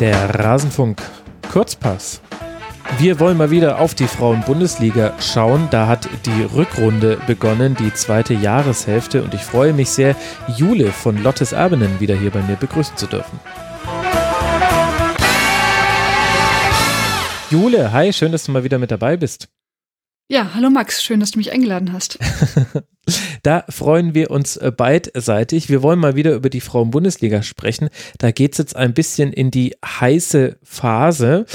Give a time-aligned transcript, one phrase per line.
[0.00, 1.02] Der Rasenfunk
[1.52, 2.22] Kurzpass.
[2.96, 5.68] Wir wollen mal wieder auf die Frauen-Bundesliga schauen.
[5.70, 9.22] Da hat die Rückrunde begonnen, die zweite Jahreshälfte.
[9.22, 10.16] Und ich freue mich sehr,
[10.56, 13.38] Jule von Lottes Erbenen wieder hier bei mir begrüßen zu dürfen.
[17.50, 19.50] Jule, hi, schön, dass du mal wieder mit dabei bist.
[20.30, 22.18] Ja, hallo Max, schön, dass du mich eingeladen hast.
[23.42, 25.68] da freuen wir uns äh, beidseitig.
[25.68, 27.88] Wir wollen mal wieder über die Frauen-Bundesliga sprechen.
[28.18, 31.46] Da geht es jetzt ein bisschen in die heiße Phase.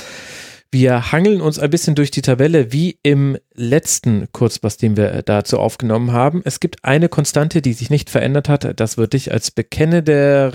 [0.75, 5.57] Wir hangeln uns ein bisschen durch die Tabelle wie im letzten Kurzpass, den wir dazu
[5.57, 6.41] aufgenommen haben.
[6.43, 8.77] Es gibt eine Konstante, die sich nicht verändert hat.
[8.77, 10.51] Das würde dich als bekennender,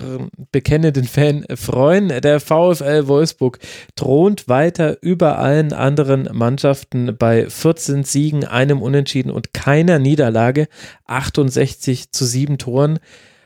[0.52, 2.08] bekennenden Fan freuen.
[2.08, 3.60] Der VfL Wolfsburg
[3.96, 10.68] thront weiter über allen anderen Mannschaften bei 14 Siegen, einem Unentschieden und keiner Niederlage.
[11.06, 12.98] 68 zu 7 Toren.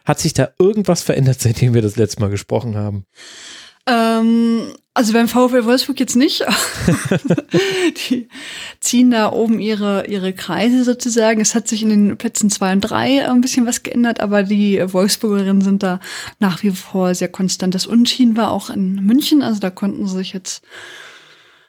[0.05, 3.07] Hat sich da irgendwas verändert, seitdem wir das letzte Mal gesprochen haben?
[3.87, 6.45] Ähm, also beim VfL Wolfsburg jetzt nicht.
[8.11, 8.29] die
[8.79, 11.41] ziehen da oben ihre, ihre Kreise sozusagen.
[11.41, 14.81] Es hat sich in den Plätzen zwei und drei ein bisschen was geändert, aber die
[14.81, 15.99] Wolfsburgerinnen sind da
[16.39, 17.75] nach wie vor sehr konstant.
[17.75, 20.63] Das Unschien war auch in München, also da konnten sie sich jetzt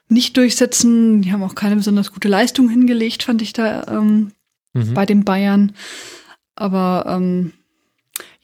[0.08, 1.24] nicht durchsetzen.
[1.24, 4.34] Die haben auch keine besonders gute Leistung hingelegt, fand ich da ähm,
[4.74, 4.94] mhm.
[4.94, 5.74] bei den Bayern.
[6.56, 7.54] Aber ähm,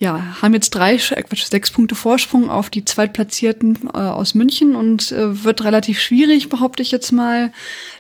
[0.02, 4.76] ja, haben jetzt drei, äh, Quatsch, sechs Punkte Vorsprung auf die Zweitplatzierten äh, aus München
[4.76, 7.54] und äh, wird relativ schwierig, behaupte ich jetzt mal,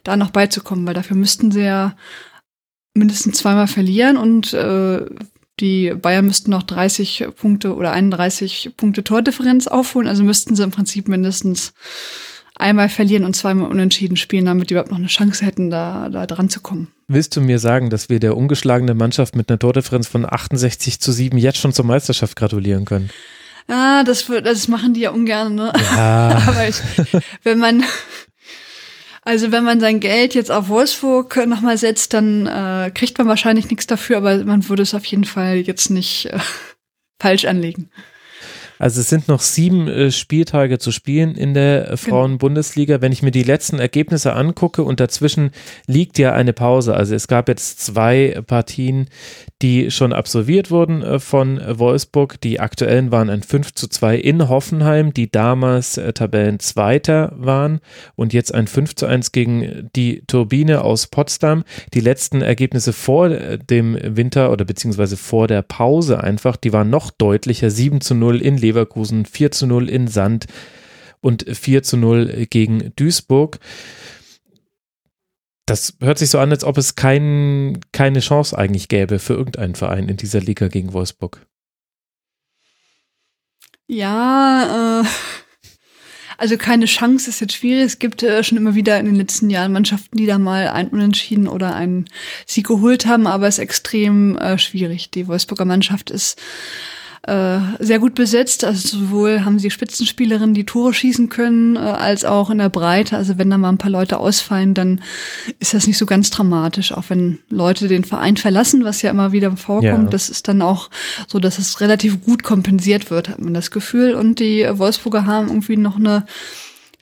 [0.04, 1.96] da noch beizukommen, weil dafür müssten sie ja
[2.96, 5.06] mindestens zweimal verlieren und äh,
[5.60, 10.72] die Bayern müssten noch 30 Punkte oder 31 Punkte Tordifferenz aufholen, also müssten sie im
[10.72, 11.72] Prinzip mindestens
[12.56, 16.26] einmal verlieren und zweimal unentschieden spielen, damit die überhaupt noch eine Chance hätten, da, da
[16.26, 16.88] dran zu kommen.
[17.14, 21.12] Willst du mir sagen, dass wir der ungeschlagenen Mannschaft mit einer Tordifferenz von 68 zu
[21.12, 23.09] 7 jetzt schon zur Meisterschaft gratulieren können?
[23.68, 25.73] Ja, das, das machen die ja ungern, ne?
[25.94, 26.41] Ja.
[26.47, 26.78] Aber ich,
[27.44, 27.84] wenn man,
[29.24, 33.69] also wenn man sein Geld jetzt auf Wolfsburg nochmal setzt, dann äh, kriegt man wahrscheinlich
[33.69, 36.40] nichts dafür, aber man würde es auf jeden Fall jetzt nicht äh,
[37.19, 37.90] falsch anlegen.
[38.81, 41.97] Also es sind noch sieben äh, Spieltage zu spielen in der äh, genau.
[41.97, 43.00] Frauenbundesliga.
[43.00, 45.52] Wenn ich mir die letzten Ergebnisse angucke und dazwischen
[45.86, 46.96] liegt ja eine Pause.
[46.96, 49.08] Also es gab jetzt zwei Partien,
[49.62, 52.40] die schon absolviert wurden äh, von Wolfsburg.
[52.42, 57.80] Die aktuellen waren ein 5 zu 2 in Hoffenheim, die damals äh, Tabellenzweiter waren
[58.16, 61.64] und jetzt ein 5 zu 1 gegen die Turbine aus Potsdam.
[61.94, 66.90] Die letzten Ergebnisse vor äh, dem Winter oder beziehungsweise vor der Pause einfach, die waren
[66.90, 67.70] noch deutlicher.
[67.70, 68.82] 7 zu 0 in Leverkusen.
[68.82, 70.46] Leverkusen, 4 zu 0 in Sand
[71.22, 73.60] und 4 zu 0 gegen Duisburg.
[75.72, 79.74] Das hört sich so an, als ob es kein, keine Chance eigentlich gäbe für irgendeinen
[79.74, 81.48] Verein in dieser Liga gegen Wolfsburg.
[83.88, 85.06] Ja, äh,
[86.38, 87.86] also keine Chance ist jetzt schwierig.
[87.86, 90.90] Es gibt äh, schon immer wieder in den letzten Jahren Mannschaften, die da mal ein
[90.90, 92.10] Unentschieden oder einen
[92.46, 95.10] Sieg geholt haben, aber es ist extrem äh, schwierig.
[95.12, 96.38] Die Wolfsburger Mannschaft ist
[97.24, 98.64] äh, sehr gut besetzt.
[98.64, 103.16] Also sowohl haben sie Spitzenspielerinnen, die Tore schießen können, äh, als auch in der Breite.
[103.16, 105.02] Also wenn da mal ein paar Leute ausfallen, dann
[105.60, 106.92] ist das nicht so ganz dramatisch.
[106.94, 110.10] Auch wenn Leute den Verein verlassen, was ja immer wieder vorkommt, ja.
[110.10, 110.90] das ist dann auch
[111.28, 114.16] so, dass es relativ gut kompensiert wird, hat man das Gefühl.
[114.16, 116.26] Und die Wolfsburger haben irgendwie noch eine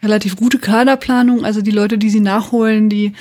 [0.03, 1.45] relativ gute Kaderplanung.
[1.45, 3.13] Also die Leute, die sie nachholen, die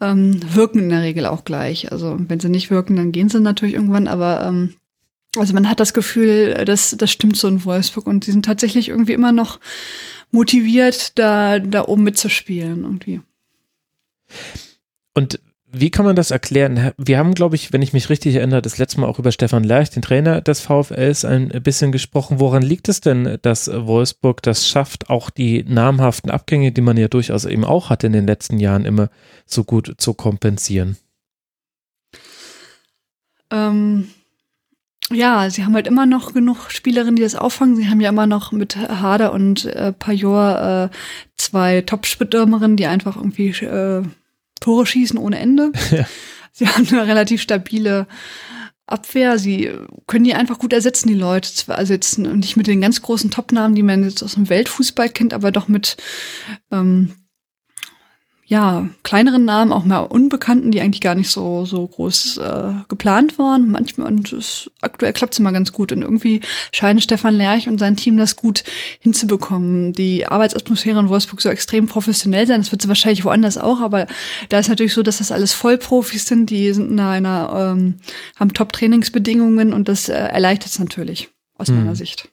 [0.00, 1.92] ähm, wirken in der Regel auch gleich.
[1.92, 4.08] Also wenn sie nicht wirken, dann gehen sie natürlich irgendwann.
[4.08, 4.74] Aber ähm,
[5.36, 8.88] also man hat das Gefühl, dass das stimmt so in Wolfsburg und die sind tatsächlich
[8.88, 9.60] irgendwie immer noch
[10.30, 13.20] motiviert, da, da oben mitzuspielen irgendwie.
[15.14, 15.40] Und
[15.74, 16.92] wie kann man das erklären?
[16.98, 19.64] Wir haben, glaube ich, wenn ich mich richtig erinnere, das letzte Mal auch über Stefan
[19.64, 22.40] Lerch, den Trainer des VfLs, ein bisschen gesprochen.
[22.40, 27.08] Woran liegt es denn, dass Wolfsburg das schafft, auch die namhaften Abgänge, die man ja
[27.08, 29.08] durchaus eben auch hatte in den letzten Jahren, immer
[29.46, 30.98] so gut zu kompensieren?
[33.50, 34.08] Ähm,
[35.12, 37.76] ja, sie haben halt immer noch genug Spielerinnen, die das auffangen.
[37.76, 40.96] Sie haben ja immer noch mit Hader und äh, Pajor äh,
[41.36, 44.02] zwei Top-Stürmerinnen, die einfach irgendwie äh,
[44.60, 45.72] Tore schießen ohne Ende.
[45.90, 46.06] Ja.
[46.54, 48.06] Sie haben eine relativ stabile
[48.86, 49.38] Abwehr.
[49.38, 49.70] Sie
[50.06, 51.50] können die einfach gut ersetzen, die Leute.
[51.74, 55.32] Also jetzt nicht mit den ganz großen Top-Namen, die man jetzt aus dem Weltfußball kennt,
[55.32, 55.96] aber doch mit
[56.70, 57.14] ähm,
[58.52, 63.38] ja, kleineren Namen, auch mal Unbekannten, die eigentlich gar nicht so, so groß äh, geplant
[63.38, 63.70] waren.
[63.70, 65.90] Manchmal, und es, aktuell klappt es immer ganz gut.
[65.90, 68.62] Und irgendwie scheinen Stefan Lerch und sein Team das gut
[69.00, 69.94] hinzubekommen.
[69.94, 72.60] Die Arbeitsatmosphäre in Wolfsburg so extrem professionell sein.
[72.60, 74.06] Das wird sie wahrscheinlich woanders auch, aber
[74.50, 78.00] da ist natürlich so, dass das alles Vollprofis sind, die sind in einer, ähm,
[78.38, 81.78] haben Top-Trainingsbedingungen und das äh, erleichtert es natürlich aus hm.
[81.78, 82.28] meiner Sicht.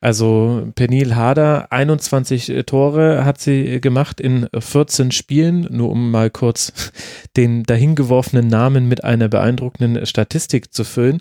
[0.00, 6.30] Also Penil Harder, 21 äh, Tore hat sie gemacht in 14 Spielen, nur um mal
[6.30, 6.92] kurz
[7.36, 11.20] den dahingeworfenen Namen mit einer beeindruckenden Statistik zu füllen.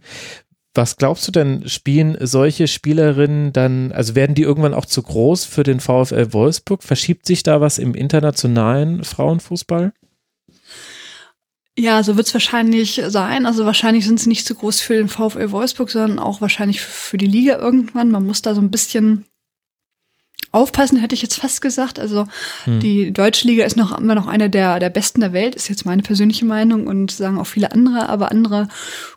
[0.76, 5.46] Was glaubst du denn, spielen solche Spielerinnen dann, also werden die irgendwann auch zu groß
[5.46, 6.84] für den VfL Wolfsburg?
[6.84, 9.94] Verschiebt sich da was im internationalen Frauenfußball?
[11.78, 13.46] Ja, so wird es wahrscheinlich sein.
[13.46, 17.18] Also wahrscheinlich sind sie nicht so groß für den VfL Wolfsburg, sondern auch wahrscheinlich für
[17.18, 18.12] die Liga irgendwann.
[18.12, 19.26] Man muss da so ein bisschen
[20.56, 22.00] aufpassen, hätte ich jetzt fast gesagt.
[22.00, 22.26] Also
[22.64, 22.80] hm.
[22.80, 25.86] die Deutsche Liga ist noch immer noch eine der, der besten der Welt, ist jetzt
[25.86, 28.68] meine persönliche Meinung und sagen auch viele andere, aber andere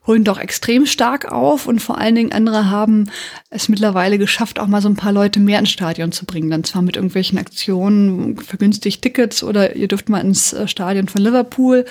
[0.07, 3.09] holen doch extrem stark auf und vor allen Dingen andere haben
[3.51, 6.51] es mittlerweile geschafft, auch mal so ein paar Leute mehr ins Stadion zu bringen.
[6.51, 11.23] Dann zwar mit irgendwelchen Aktionen, vergünstigt Tickets oder ihr dürft mal ins äh, Stadion von
[11.23, 11.85] Liverpool.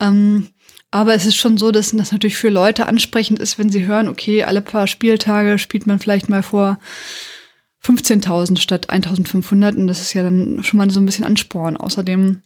[0.00, 0.48] Ähm,
[0.90, 4.08] aber es ist schon so, dass das natürlich für Leute ansprechend ist, wenn sie hören,
[4.08, 6.78] okay, alle paar Spieltage spielt man vielleicht mal vor
[7.84, 11.76] 15.000 statt 1.500 und das ist ja dann schon mal so ein bisschen Ansporn.
[11.76, 12.42] Außerdem,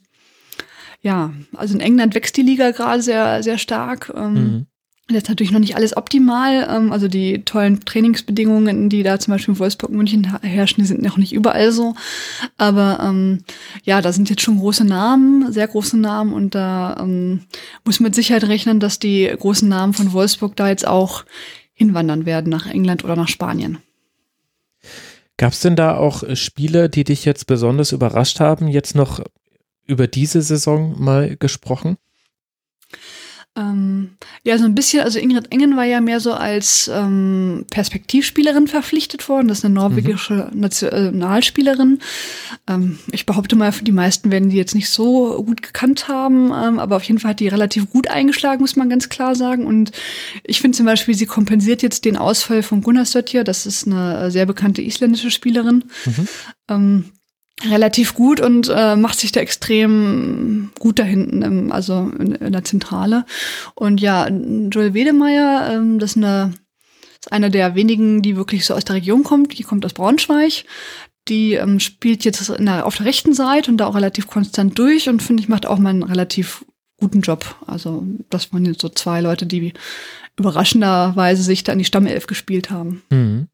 [1.00, 4.12] ja, also in England wächst die Liga gerade sehr, sehr stark.
[4.14, 4.66] Ähm, mhm.
[5.10, 6.68] Jetzt natürlich noch nicht alles optimal.
[6.70, 11.02] Ähm, also die tollen Trainingsbedingungen, die da zum Beispiel in Wolfsburg München herrschen, die sind
[11.02, 11.94] noch nicht überall so.
[12.56, 13.40] Aber ähm,
[13.84, 17.40] ja, da sind jetzt schon große Namen, sehr große Namen und da ähm,
[17.84, 21.24] muss man mit Sicherheit rechnen, dass die großen Namen von Wolfsburg da jetzt auch
[21.72, 23.78] hinwandern werden nach England oder nach Spanien.
[25.42, 29.18] Gab es denn da auch äh, Spiele, die dich jetzt besonders überrascht haben, jetzt noch
[29.84, 31.96] über diese Saison mal gesprochen?
[33.54, 34.12] Ähm,
[34.44, 39.28] ja, so ein bisschen, also Ingrid Engen war ja mehr so als ähm, Perspektivspielerin verpflichtet
[39.28, 39.48] worden.
[39.48, 40.60] Das ist eine norwegische mhm.
[40.60, 41.98] Nationalspielerin.
[42.66, 46.78] Ähm, ich behaupte mal, die meisten werden die jetzt nicht so gut gekannt haben, ähm,
[46.78, 49.66] aber auf jeden Fall hat die relativ gut eingeschlagen, muss man ganz klar sagen.
[49.66, 49.92] Und
[50.44, 53.44] ich finde zum Beispiel, sie kompensiert jetzt den Ausfall von Gunnar Sötjer.
[53.44, 55.84] Das ist eine sehr bekannte isländische Spielerin.
[56.68, 57.04] Mhm.
[57.60, 62.52] Relativ gut und äh, macht sich da extrem gut da hinten, im, also in, in,
[62.52, 63.24] der Zentrale.
[63.74, 66.54] Und ja, Joel Wedemeyer, ähm, das ist, eine,
[67.20, 69.56] ist einer der wenigen, die wirklich so aus der Region kommt.
[69.56, 70.64] Die kommt aus Braunschweig.
[71.28, 75.08] Die ähm, spielt jetzt der, auf der rechten Seite und da auch relativ konstant durch
[75.08, 76.64] und finde ich macht auch mal einen relativ
[76.98, 77.56] guten Job.
[77.66, 79.72] Also das waren jetzt so zwei Leute, die
[80.36, 83.02] überraschenderweise sich da in die Stammelf gespielt haben.
[83.10, 83.48] Mhm.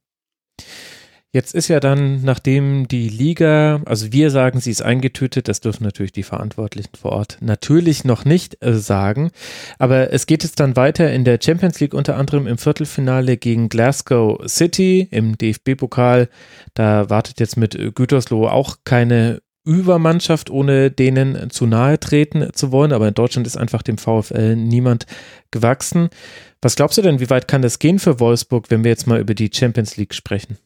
[1.31, 5.85] Jetzt ist ja dann, nachdem die Liga, also wir sagen, sie ist eingetötet, das dürfen
[5.85, 9.31] natürlich die Verantwortlichen vor Ort natürlich noch nicht äh, sagen.
[9.79, 13.69] Aber es geht jetzt dann weiter in der Champions League, unter anderem im Viertelfinale gegen
[13.69, 16.31] Glasgow City im DFB-Pokal.
[16.73, 22.95] Da wartet jetzt mit Gütersloh auch keine Übermannschaft, ohne denen zu nahe treten zu wollen.
[22.95, 25.05] Aber in Deutschland ist einfach dem VfL niemand
[25.51, 26.09] gewachsen.
[26.63, 29.21] Was glaubst du denn, wie weit kann das gehen für Wolfsburg, wenn wir jetzt mal
[29.21, 30.57] über die Champions League sprechen?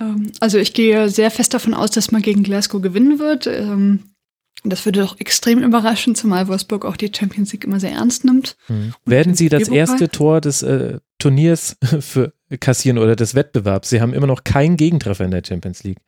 [0.00, 3.46] Ähm, also ich gehe sehr fest davon aus, dass man gegen Glasgow gewinnen wird.
[3.46, 4.14] Ähm,
[4.62, 8.56] das würde doch extrem überraschen, zumal Wolfsburg auch die Champions League immer sehr ernst nimmt.
[8.68, 8.94] Mhm.
[9.04, 13.90] Werden Sie das erste Tor des äh, Turniers für kassieren oder des Wettbewerbs?
[13.90, 15.98] Sie haben immer noch keinen Gegentreffer in der Champions League.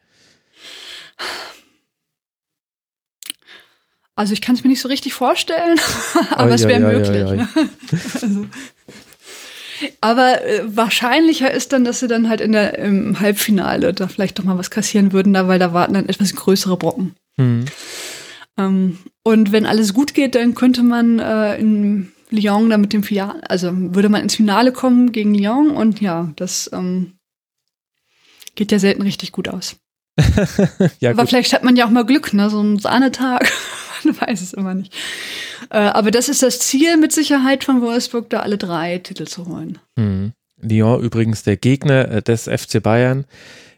[4.15, 5.79] Also ich kann es mir nicht so richtig vorstellen,
[6.31, 7.09] aber oh, es wäre ja, möglich.
[7.09, 7.49] Ja, ja, ne?
[8.15, 8.47] also,
[10.01, 14.39] aber äh, wahrscheinlicher ist dann, dass sie dann halt in der, im Halbfinale da vielleicht
[14.39, 17.15] doch mal was kassieren würden, da, weil da warten dann etwas größere Brocken.
[17.37, 17.65] Mhm.
[18.59, 23.03] Ähm, und wenn alles gut geht, dann könnte man äh, in Lyon dann mit dem
[23.03, 27.13] Finale, also würde man ins Finale kommen gegen Lyon und ja, das ähm,
[28.55, 29.77] geht ja selten richtig gut aus.
[31.01, 31.29] ja, Aber gut.
[31.29, 32.49] vielleicht hat man ja auch mal Glück, ne?
[32.49, 33.53] So ein Sahnetag.
[34.05, 34.95] man weiß es immer nicht.
[35.71, 39.47] Äh, aber das ist das Ziel mit Sicherheit von Wolfsburg, da alle drei Titel zu
[39.47, 39.79] holen.
[39.97, 40.33] Mhm.
[40.61, 43.25] Lyon übrigens der Gegner äh, des FC Bayern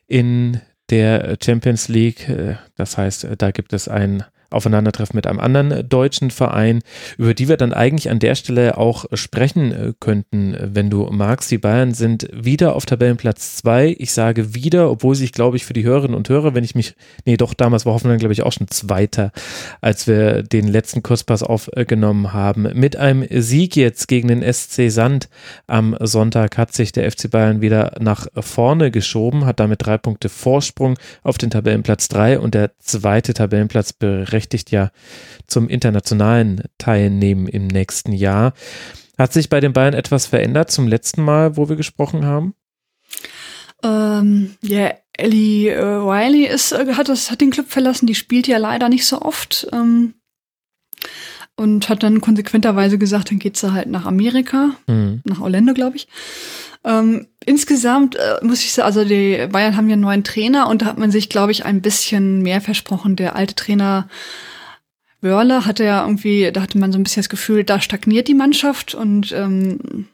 [0.07, 2.29] in der Champions League.
[2.29, 6.81] Äh, das heißt, da gibt es ein Aufeinandertreffen mit einem anderen deutschen Verein,
[7.19, 11.51] über die wir dann eigentlich an der Stelle auch sprechen äh, könnten, wenn du magst.
[11.51, 13.95] Die Bayern sind wieder auf Tabellenplatz zwei.
[13.99, 16.95] Ich sage wieder, obwohl sich, glaube ich, für die Hörerinnen und Hörer, wenn ich mich,
[17.27, 19.33] nee, doch, damals war Hoffenheim, glaube ich, auch schon Zweiter,
[19.83, 22.71] als wir den letzten Kurspass aufgenommen haben.
[22.73, 25.29] Mit einem Sieg jetzt gegen den SC Sand
[25.67, 30.31] am Sonntag hat sich der FC Bayern wieder nach vorne geschoben, hat damit drei Punkte
[30.31, 34.91] Vorsprung auf den Tabellenplatz drei und der zweite Tabellenplatz berechnet berechtigt ja
[35.49, 38.53] zum internationalen Teilnehmen im nächsten Jahr.
[39.19, 42.55] Hat sich bei den Bayern etwas verändert zum letzten Mal, wo wir gesprochen haben?
[43.83, 48.07] Ähm, ja, Ellie äh, Wiley ist, äh, hat, das, hat den Club verlassen.
[48.07, 49.67] Die spielt ja leider nicht so oft.
[49.73, 50.15] Ähm,
[51.59, 55.23] und hat dann konsequenterweise gesagt, dann geht sie halt nach Amerika, mhm.
[55.25, 56.09] nach Orlando, glaube ich.
[56.85, 60.83] Ähm, insgesamt äh, muss ich sagen, also die Bayern haben ja einen neuen Trainer und
[60.83, 63.17] da hat man sich, glaube ich, ein bisschen mehr versprochen.
[63.17, 64.09] Der alte Trainer
[65.21, 68.35] Wörle hatte ja irgendwie, da hatte man so ein bisschen das Gefühl, da stagniert die
[68.35, 70.07] Mannschaft und ähm,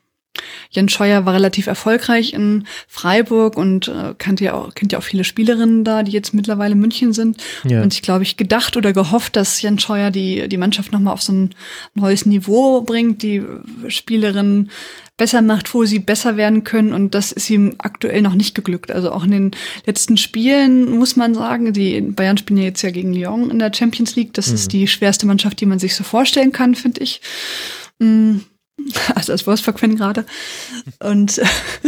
[0.70, 5.02] Jens Scheuer war relativ erfolgreich in Freiburg und äh, kannte ja auch, kennt ja auch
[5.02, 7.42] viele Spielerinnen da, die jetzt mittlerweile in München sind.
[7.64, 7.82] Ja.
[7.82, 11.22] Und ich glaube, ich gedacht oder gehofft, dass Jens Scheuer die, die Mannschaft nochmal auf
[11.22, 11.50] so ein
[11.94, 13.42] neues Niveau bringt, die
[13.88, 14.70] Spielerinnen
[15.16, 16.92] besser macht, wo sie besser werden können.
[16.92, 18.90] Und das ist ihm aktuell noch nicht geglückt.
[18.90, 19.50] Also auch in den
[19.86, 23.72] letzten Spielen muss man sagen, die Bayern spielen ja jetzt ja gegen Lyon in der
[23.72, 24.34] Champions League.
[24.34, 24.54] Das mhm.
[24.54, 27.20] ist die schwerste Mannschaft, die man sich so vorstellen kann, finde ich.
[27.98, 28.44] Mhm
[29.14, 30.24] also als Wolfsburg-Fan gerade.
[31.00, 31.40] Und,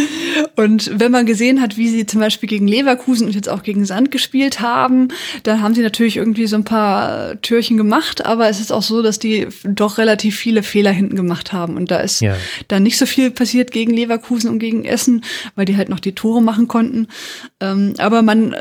[0.56, 3.84] und wenn man gesehen hat, wie sie zum Beispiel gegen Leverkusen und jetzt auch gegen
[3.84, 5.08] Sand gespielt haben,
[5.42, 9.02] dann haben sie natürlich irgendwie so ein paar Türchen gemacht, aber es ist auch so,
[9.02, 11.76] dass die doch relativ viele Fehler hinten gemacht haben.
[11.76, 12.36] Und da ist ja.
[12.68, 15.24] dann nicht so viel passiert gegen Leverkusen und gegen Essen,
[15.56, 17.08] weil die halt noch die Tore machen konnten.
[17.60, 18.60] Ähm, aber man, äh,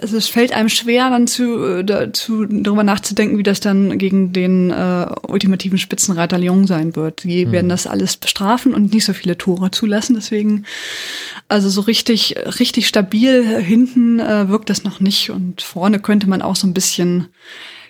[0.00, 4.70] also es fällt einem schwer, dann zu, dazu, darüber nachzudenken, wie das dann gegen den
[4.70, 7.24] äh, ultimativen Spitzenreiter Lyon sein wird.
[7.24, 10.14] Die werden das alles bestrafen und nicht so viele Tore zulassen.
[10.14, 10.66] Deswegen,
[11.48, 15.30] also so richtig, richtig stabil hinten äh, wirkt das noch nicht.
[15.30, 17.28] Und vorne könnte man auch so ein bisschen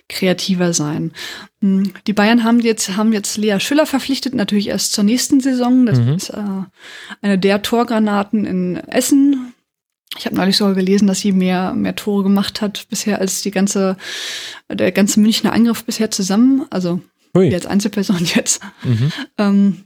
[0.09, 1.11] kreativer sein.
[1.63, 5.85] Hm, die Bayern haben jetzt, haben jetzt Lea Schüller verpflichtet, natürlich erst zur nächsten Saison.
[5.85, 6.09] Das mhm.
[6.15, 6.43] ist äh,
[7.23, 9.53] eine der Torgranaten in Essen.
[10.17, 13.51] Ich habe neulich sogar gelesen, dass sie mehr, mehr Tore gemacht hat bisher als die
[13.51, 13.97] ganze,
[14.71, 16.67] der ganze Münchner Angriff bisher zusammen.
[16.71, 17.01] Also
[17.37, 17.55] Hui.
[17.55, 18.61] als Einzelperson jetzt.
[18.83, 19.13] Mhm.
[19.39, 19.77] Ähm,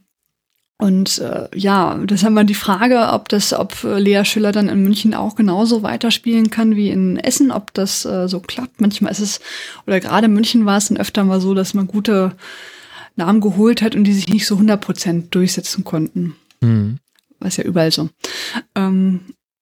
[0.79, 4.83] und äh, ja, das haben wir die Frage, ob das, ob Lea Schüller dann in
[4.83, 8.81] München auch genauso weiterspielen kann wie in Essen, ob das äh, so klappt.
[8.81, 9.41] Manchmal ist es,
[9.87, 12.33] oder gerade in München war es dann öfter mal so, dass man gute
[13.15, 16.35] Namen geholt hat und die sich nicht so 100 Prozent durchsetzen konnten.
[16.63, 16.99] Mhm.
[17.41, 18.09] Was ja überall so.
[18.75, 19.21] Ähm,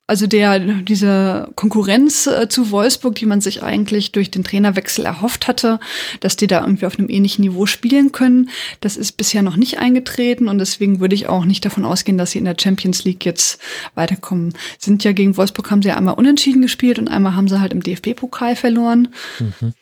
[0.09, 5.47] also der, diese Konkurrenz äh, zu Wolfsburg, die man sich eigentlich durch den Trainerwechsel erhofft
[5.47, 5.79] hatte,
[6.21, 8.49] dass die da irgendwie auf einem ähnlichen Niveau spielen können,
[8.81, 12.31] das ist bisher noch nicht eingetreten und deswegen würde ich auch nicht davon ausgehen, dass
[12.31, 13.61] sie in der Champions League jetzt
[13.95, 14.55] weiterkommen.
[14.79, 17.75] Sind ja gegen Wolfsburg haben sie ja einmal unentschieden gespielt und einmal haben sie halt
[17.75, 19.09] im DFB-Pokal verloren.
[19.38, 19.75] Mhm.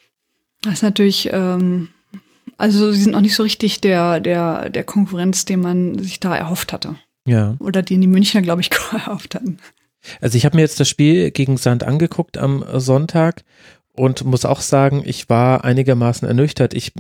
[0.63, 1.91] Das ist natürlich, ähm,
[2.59, 6.35] also sie sind noch nicht so richtig der, der, der Konkurrenz, den man sich da
[6.35, 6.97] erhofft hatte.
[7.29, 7.55] Ja.
[7.61, 9.59] Oder den die Münchner, glaube ich, erhofft hatten.
[10.21, 13.45] Also ich habe mir jetzt das Spiel gegen Sand angeguckt am Sonntag
[13.97, 16.75] und muss auch sagen, ich war einigermaßen ernüchtert.
[16.75, 16.93] Ich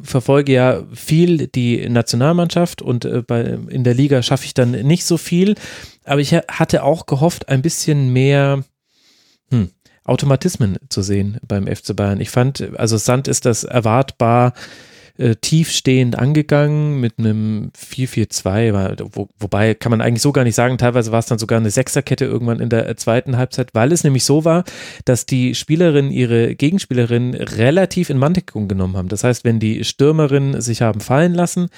[0.00, 3.22] verfolge ja viel die Nationalmannschaft und äh,
[3.68, 5.56] in der Liga schaffe ich dann nicht so viel,
[6.04, 8.62] aber ich hatte auch gehofft, ein bisschen mehr
[9.50, 9.70] hm,
[10.04, 12.20] Automatismen zu sehen beim FC Bayern.
[12.20, 14.54] Ich fand, also Sand ist das erwartbar
[15.18, 20.78] äh, tiefstehend angegangen mit einem 4-4-2, wo, wobei kann man eigentlich so gar nicht sagen,
[20.78, 24.04] teilweise war es dann sogar eine Sechserkette irgendwann in der äh, zweiten Halbzeit, weil es
[24.04, 24.64] nämlich so war,
[25.04, 29.08] dass die Spielerinnen ihre Gegenspielerinnen relativ in Manndeckung genommen haben.
[29.08, 31.68] Das heißt, wenn die Stürmerinnen sich haben fallen lassen,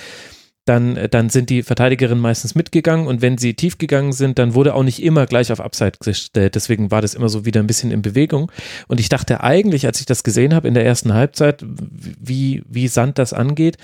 [0.66, 4.74] dann, dann sind die Verteidigerinnen meistens mitgegangen und wenn sie tief gegangen sind, dann wurde
[4.74, 6.54] auch nicht immer gleich auf Upside gestellt.
[6.54, 8.52] Deswegen war das immer so wieder ein bisschen in Bewegung.
[8.86, 12.88] Und ich dachte eigentlich, als ich das gesehen habe in der ersten Halbzeit, wie, wie
[12.88, 13.78] Sand das angeht,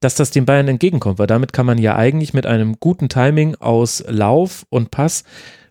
[0.00, 3.56] dass das den Bayern entgegenkommt, weil damit kann man ja eigentlich mit einem guten Timing
[3.56, 5.24] aus Lauf und Pass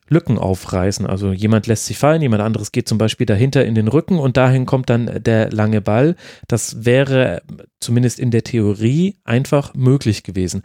[0.09, 1.05] Lücken aufreißen.
[1.05, 4.37] Also jemand lässt sich fallen, jemand anderes geht zum Beispiel dahinter in den Rücken und
[4.37, 6.15] dahin kommt dann der lange Ball.
[6.47, 7.41] Das wäre
[7.79, 10.63] zumindest in der Theorie einfach möglich gewesen.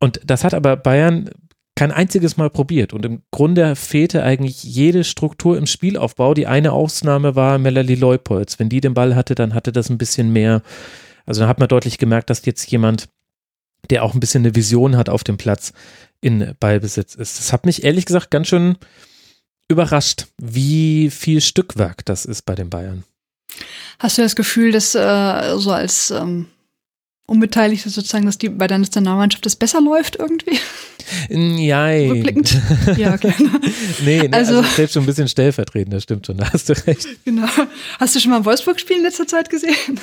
[0.00, 1.30] Und das hat aber Bayern
[1.74, 2.92] kein einziges Mal probiert.
[2.92, 6.34] Und im Grunde fehlte eigentlich jede Struktur im Spielaufbau.
[6.34, 8.58] Die eine Ausnahme war Melanie Leupolz.
[8.58, 10.62] Wenn die den Ball hatte, dann hatte das ein bisschen mehr.
[11.24, 13.08] Also da hat man deutlich gemerkt, dass jetzt jemand,
[13.90, 15.72] der auch ein bisschen eine Vision hat auf dem Platz,
[16.20, 17.38] in Ballbesitz ist.
[17.38, 18.76] Das hat mich ehrlich gesagt ganz schön
[19.68, 23.04] überrascht, wie viel Stückwerk das ist bei den Bayern.
[23.98, 26.46] Hast du das Gefühl, dass äh, so als ähm,
[27.26, 30.58] Unbeteiligte sozusagen, dass die bei der Nationalmannschaft das besser läuft irgendwie?
[31.28, 32.10] Nein.
[32.10, 32.56] Rückblickend?
[32.96, 33.36] Ja, gerne.
[34.04, 36.86] nee, nee, also, also selbst schon ein bisschen stellvertretend, das stimmt schon, da hast du
[36.86, 37.06] recht.
[37.24, 37.48] Genau.
[37.98, 40.00] Hast du schon mal ein Wolfsburg-Spiel in letzter Zeit gesehen?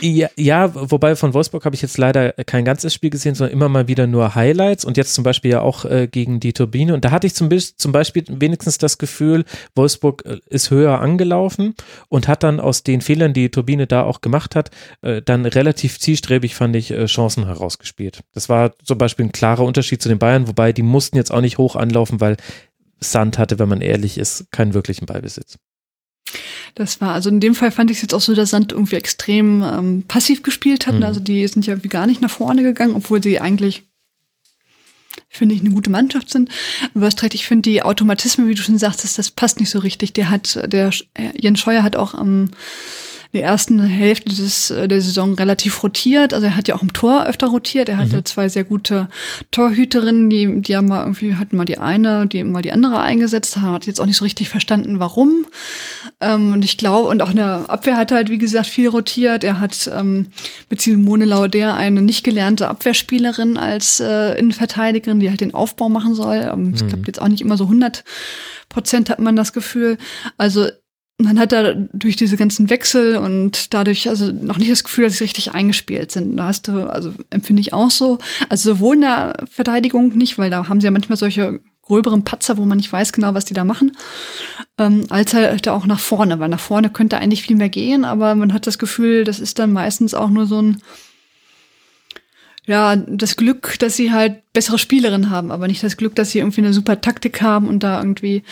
[0.00, 3.68] Ja, ja, wobei von Wolfsburg habe ich jetzt leider kein ganzes Spiel gesehen, sondern immer
[3.68, 6.94] mal wieder nur Highlights und jetzt zum Beispiel ja auch äh, gegen die Turbine.
[6.94, 9.44] Und da hatte ich zum, zum Beispiel wenigstens das Gefühl,
[9.74, 11.74] Wolfsburg äh, ist höher angelaufen
[12.08, 14.70] und hat dann aus den Fehlern, die, die Turbine da auch gemacht hat,
[15.02, 18.20] äh, dann relativ zielstrebig, fand ich, äh, Chancen herausgespielt.
[18.32, 21.42] Das war zum Beispiel ein klarer Unterschied zu den Bayern, wobei die mussten jetzt auch
[21.42, 22.36] nicht hoch anlaufen, weil
[23.00, 25.58] Sand hatte, wenn man ehrlich ist, keinen wirklichen Ballbesitz.
[26.74, 28.96] Das war, also in dem Fall fand ich es jetzt auch so, dass Sand irgendwie
[28.96, 30.98] extrem ähm, passiv gespielt hatten.
[30.98, 31.04] Mhm.
[31.04, 33.84] Also die sind ja irgendwie gar nicht nach vorne gegangen, obwohl sie eigentlich
[35.28, 36.48] finde ich, eine gute Mannschaft sind.
[36.94, 39.80] Aber was recht, ich finde die Automatismen, wie du schon sagtest, das passt nicht so
[39.80, 40.12] richtig.
[40.12, 40.90] Der hat, der
[41.36, 42.50] Jens Scheuer hat auch am ähm,
[43.34, 46.32] der ersten Hälfte des, äh, der Saison relativ rotiert.
[46.32, 47.88] Also er hat ja auch im Tor öfter rotiert.
[47.88, 48.24] Er hatte mhm.
[48.24, 49.08] zwei sehr gute
[49.50, 53.56] Torhüterinnen, die, die haben mal irgendwie, hatten mal die eine, die mal die andere eingesetzt,
[53.56, 55.46] hat jetzt auch nicht so richtig verstanden, warum.
[56.20, 58.88] Ähm, und ich glaube, und auch in der Abwehr hat er halt, wie gesagt, viel
[58.88, 59.42] rotiert.
[59.42, 60.28] Er hat ähm,
[60.70, 66.14] mit Simone Lauder eine nicht gelernte Abwehrspielerin als äh, Innenverteidigerin, die halt den Aufbau machen
[66.14, 66.48] soll.
[66.52, 66.74] Ähm, mhm.
[66.74, 68.04] Es klappt jetzt auch nicht immer so 100
[68.68, 69.98] Prozent, hat man das Gefühl.
[70.36, 70.68] Also
[71.18, 75.18] man hat da durch diese ganzen Wechsel und dadurch also noch nicht das Gefühl, dass
[75.18, 76.36] sie richtig eingespielt sind.
[76.36, 78.18] Da hast du, also empfinde ich auch so.
[78.48, 82.56] Also sowohl in der Verteidigung nicht, weil da haben sie ja manchmal solche gröberen Patzer,
[82.56, 83.92] wo man nicht weiß genau, was die da machen,
[84.78, 88.34] ähm, als halt auch nach vorne, weil nach vorne könnte eigentlich viel mehr gehen, aber
[88.34, 90.82] man hat das Gefühl, das ist dann meistens auch nur so ein
[92.66, 96.38] ja, das Glück, dass sie halt bessere Spielerinnen haben, aber nicht das Glück, dass sie
[96.38, 98.42] irgendwie eine super Taktik haben und da irgendwie,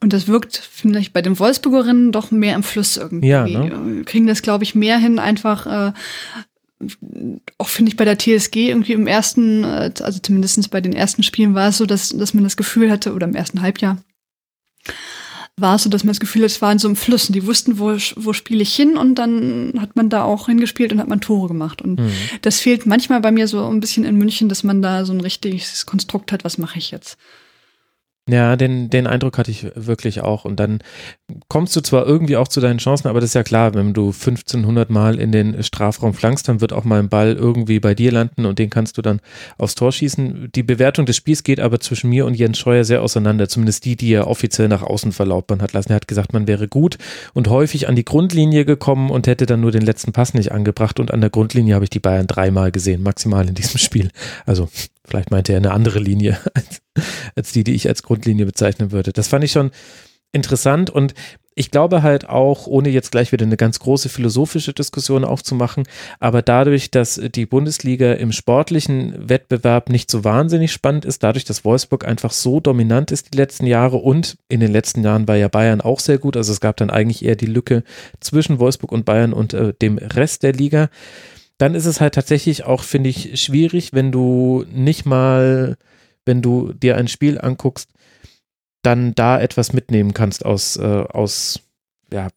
[0.00, 3.28] und das wirkt, finde ich, bei den Wolfsburgerinnen doch mehr im Fluss irgendwie.
[3.28, 4.02] Ja, ne?
[4.04, 5.92] Kriegen das, glaube ich, mehr hin, einfach, äh,
[7.58, 11.22] auch finde ich bei der TSG irgendwie im ersten, äh, also zumindestens bei den ersten
[11.22, 13.98] Spielen war es so, dass, dass man das Gefühl hatte, oder im ersten Halbjahr,
[15.60, 17.34] war es so, dass man das Gefühl hat, es war in so einem Fluss und
[17.34, 20.98] die wussten, wo, wo spiele ich hin und dann hat man da auch hingespielt und
[20.98, 21.82] hat man Tore gemacht.
[21.82, 22.10] Und mhm.
[22.40, 25.20] das fehlt manchmal bei mir so ein bisschen in München, dass man da so ein
[25.20, 27.18] richtiges Konstrukt hat, was mache ich jetzt.
[28.30, 30.44] Ja, den, den Eindruck hatte ich wirklich auch.
[30.44, 30.78] Und dann
[31.48, 34.12] kommst du zwar irgendwie auch zu deinen Chancen, aber das ist ja klar, wenn du
[34.12, 38.12] 1500 Mal in den Strafraum flankst, dann wird auch mal ein Ball irgendwie bei dir
[38.12, 39.20] landen und den kannst du dann
[39.58, 40.50] aufs Tor schießen.
[40.54, 43.96] Die Bewertung des Spiels geht aber zwischen mir und Jens Scheuer sehr auseinander, zumindest die,
[43.96, 45.90] die er offiziell nach außen verlautbaren hat lassen.
[45.90, 46.98] Er hat gesagt, man wäre gut
[47.34, 51.00] und häufig an die Grundlinie gekommen und hätte dann nur den letzten Pass nicht angebracht.
[51.00, 54.12] Und an der Grundlinie habe ich die Bayern dreimal gesehen, maximal in diesem Spiel.
[54.46, 54.68] Also
[55.04, 56.82] Vielleicht meinte er eine andere Linie als,
[57.34, 59.12] als die, die ich als Grundlinie bezeichnen würde.
[59.12, 59.70] Das fand ich schon
[60.32, 61.14] interessant und
[61.54, 65.84] ich glaube halt auch, ohne jetzt gleich wieder eine ganz große philosophische Diskussion aufzumachen,
[66.18, 71.64] aber dadurch, dass die Bundesliga im sportlichen Wettbewerb nicht so wahnsinnig spannend ist, dadurch, dass
[71.64, 75.48] Wolfsburg einfach so dominant ist die letzten Jahre und in den letzten Jahren war ja
[75.48, 77.84] Bayern auch sehr gut, also es gab dann eigentlich eher die Lücke
[78.20, 80.88] zwischen Wolfsburg und Bayern und äh, dem Rest der Liga
[81.62, 85.76] dann ist es halt tatsächlich auch, finde ich, schwierig, wenn du nicht mal,
[86.26, 87.88] wenn du dir ein Spiel anguckst,
[88.82, 91.60] dann da etwas mitnehmen kannst aus, äh, aus,
[92.12, 92.30] ja,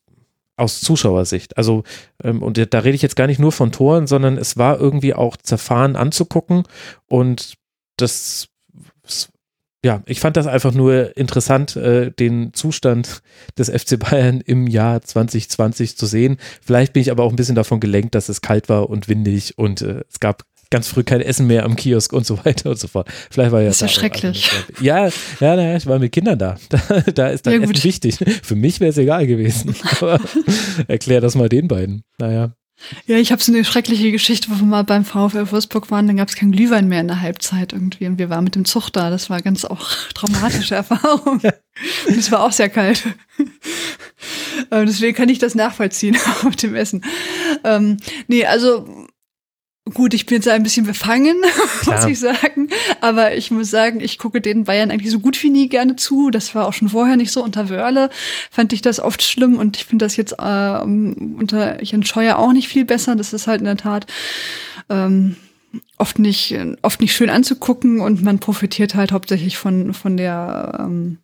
[0.58, 1.58] aus Zuschauersicht.
[1.58, 1.82] Also,
[2.24, 5.16] ähm, und da rede ich jetzt gar nicht nur von Toren, sondern es war irgendwie
[5.16, 6.62] auch zerfahren anzugucken
[7.08, 7.56] und
[7.98, 8.50] das
[9.86, 13.22] ja, ich fand das einfach nur interessant, äh, den Zustand
[13.56, 16.38] des FC Bayern im Jahr 2020 zu sehen.
[16.60, 19.60] Vielleicht bin ich aber auch ein bisschen davon gelenkt, dass es kalt war und windig
[19.60, 22.80] und äh, es gab ganz früh kein Essen mehr am Kiosk und so weiter und
[22.80, 23.08] so fort.
[23.30, 24.50] Vielleicht war ja das ist ja schrecklich.
[24.82, 25.08] Ja,
[25.40, 26.56] ja, naja, ich war mit Kindern da.
[26.70, 28.18] Da, da ist dann ja, Essen wichtig.
[28.42, 29.76] Für mich wäre es egal gewesen.
[30.02, 30.20] Aber
[30.88, 32.02] erklär das mal den beiden.
[32.18, 32.56] Naja.
[33.06, 36.18] Ja, ich habe so eine schreckliche Geschichte, wo wir mal beim VfL Wolfsburg waren, dann
[36.18, 38.90] gab es kein Glühwein mehr in der Halbzeit irgendwie und wir waren mit dem Zug
[38.90, 39.10] da.
[39.10, 41.42] Das war ganz auch traumatische Erfahrung.
[42.08, 43.04] Und es war auch sehr kalt.
[44.72, 47.04] Deswegen kann ich das nachvollziehen mit dem Essen.
[47.64, 49.05] Ähm, nee, also
[49.94, 51.36] Gut, ich bin jetzt ein bisschen befangen,
[51.82, 51.98] Klar.
[52.02, 52.70] muss ich sagen.
[53.02, 56.32] Aber ich muss sagen, ich gucke den Bayern eigentlich so gut wie nie gerne zu.
[56.32, 57.44] Das war auch schon vorher nicht so.
[57.44, 58.10] Unter Wörle
[58.50, 62.52] fand ich das oft schlimm und ich finde das jetzt äh, unter Jens Scheuer auch
[62.52, 63.16] nicht viel besser.
[63.16, 64.08] Das ist halt in der Tat
[64.90, 65.36] ähm,
[65.98, 71.20] oft nicht oft nicht schön anzugucken und man profitiert halt hauptsächlich von von der ähm,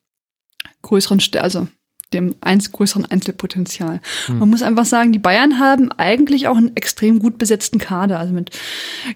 [0.84, 1.68] größeren, also
[2.14, 4.02] dem eins größeren Einzelpotenzial.
[4.26, 4.40] Hm.
[4.40, 8.20] Man muss einfach sagen, die Bayern haben eigentlich auch einen extrem gut besetzten Kader.
[8.20, 8.52] Also mit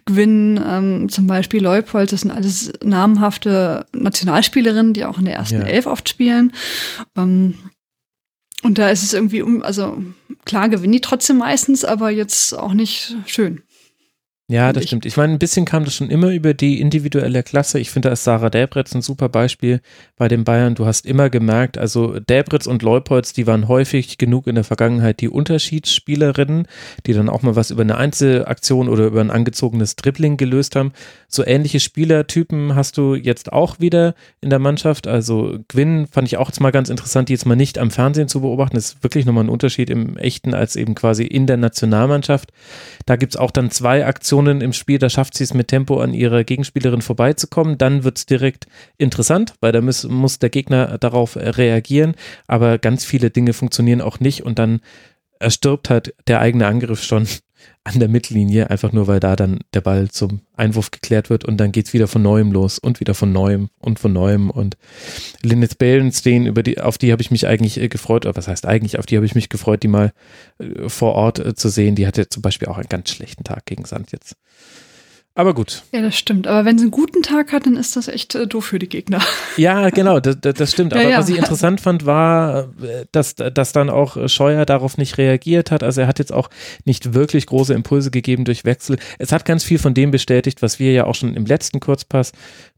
[0.05, 5.62] Gwyn, ähm, zum Beispiel Leupold, das sind alles namhafte Nationalspielerinnen, die auch in der ersten
[5.62, 5.67] ja.
[5.67, 6.53] Elf oft spielen.
[7.17, 7.55] Ähm,
[8.63, 10.01] und da ist es irgendwie, um, also
[10.45, 13.62] klar gewinnen die trotzdem meistens, aber jetzt auch nicht schön.
[14.47, 14.89] Ja, das ich.
[14.89, 15.08] stimmt.
[15.08, 17.79] Ich meine, ein bisschen kam das schon immer über die individuelle Klasse.
[17.79, 19.81] Ich finde, da ist Sarah Däbritz ein super Beispiel
[20.17, 20.75] bei den Bayern.
[20.75, 25.19] Du hast immer gemerkt, also Däbritz und Leupolz, die waren häufig genug in der Vergangenheit
[25.19, 26.67] die Unterschiedsspielerinnen,
[27.08, 30.93] die dann auch mal was über eine Einzelaktion oder über ein angezogenes Dribbling gelöst haben.
[31.27, 35.08] So ähnliche Spielertypen hast du jetzt auch wieder in der Mannschaft.
[35.08, 38.27] Also Gwyn fand ich auch jetzt mal ganz interessant, die jetzt mal nicht am Fernsehen
[38.27, 38.75] zu beobachten.
[38.75, 42.51] Das ist wirklich nochmal ein Unterschied im Echten als eben quasi in der Nationalmannschaft.
[43.08, 45.69] Da gibt es auch dann zwei Aktionen Situationen im Spiel, da schafft sie es mit
[45.69, 47.77] Tempo an ihrer Gegenspielerin vorbeizukommen.
[47.77, 48.67] Dann wird es direkt
[48.97, 52.15] interessant, weil da muss, muss der Gegner darauf reagieren.
[52.45, 54.81] Aber ganz viele Dinge funktionieren auch nicht und dann
[55.39, 57.27] erstirbt halt der eigene Angriff schon
[57.85, 61.57] an der Mittellinie, einfach nur weil da dann der Ball zum Einwurf geklärt wird und
[61.57, 64.75] dann geht es wieder von neuem los und wieder von neuem und von neuem und
[65.43, 68.65] Lynette Ballenstein, über die, auf die habe ich mich eigentlich äh, gefreut, oder was heißt
[68.65, 70.13] eigentlich, auf die habe ich mich gefreut, die mal
[70.57, 71.93] äh, vor Ort äh, zu sehen.
[71.93, 74.35] Die hatte zum Beispiel auch einen ganz schlechten Tag gegen Sand jetzt.
[75.37, 75.83] Aber gut.
[75.91, 76.47] Ja, das stimmt.
[76.47, 78.87] Aber wenn sie einen guten Tag hat, dann ist das echt äh, doof für die
[78.87, 79.19] Gegner.
[79.57, 80.93] Ja, genau, das, das stimmt.
[80.93, 81.17] Aber ja, ja.
[81.19, 82.67] was ich interessant fand, war,
[83.13, 85.81] dass, dass dann auch Scheuer darauf nicht reagiert hat.
[85.81, 86.49] Also er hat jetzt auch
[86.83, 88.97] nicht wirklich große Impulse gegeben durch Wechsel.
[89.17, 92.33] Es hat ganz viel von dem bestätigt, was wir ja auch schon im letzten Kurzpass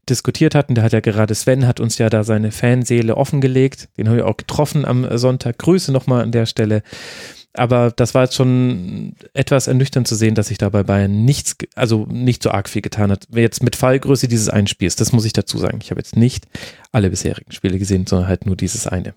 [0.08, 0.74] diskutiert hatten.
[0.76, 3.88] Da hat ja gerade Sven hat uns ja da seine Fanseele offengelegt.
[3.96, 5.58] Den haben wir auch getroffen am Sonntag.
[5.58, 6.82] Grüße nochmal an der Stelle
[7.58, 11.56] aber das war jetzt schon etwas ernüchternd zu sehen, dass sich da bei Bayern nichts,
[11.74, 13.26] also nicht so arg viel getan hat.
[13.32, 15.78] Jetzt mit Fallgröße dieses einen Spiels, das muss ich dazu sagen.
[15.82, 16.46] Ich habe jetzt nicht
[16.92, 19.14] alle bisherigen Spiele gesehen, sondern halt nur dieses eine.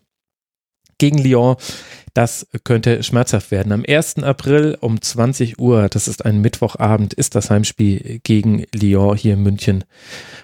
[0.98, 1.56] Gegen Lyon,
[2.14, 3.72] das könnte schmerzhaft werden.
[3.72, 4.20] Am 1.
[4.20, 9.42] April um 20 Uhr, das ist ein Mittwochabend, ist das Heimspiel gegen Lyon hier in
[9.42, 9.84] München.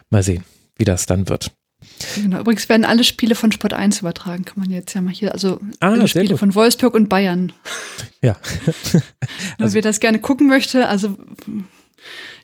[0.10, 0.44] Mal sehen,
[0.78, 1.52] wie das dann wird.
[2.16, 5.34] Genau, übrigens werden alle Spiele von Sport 1 übertragen, kann man jetzt ja mal hier,
[5.34, 6.40] also ah, alle Spiele gut.
[6.40, 7.54] von Wolfsburg und Bayern.
[8.22, 8.36] Ja.
[9.60, 11.18] also, wer das gerne gucken möchte, also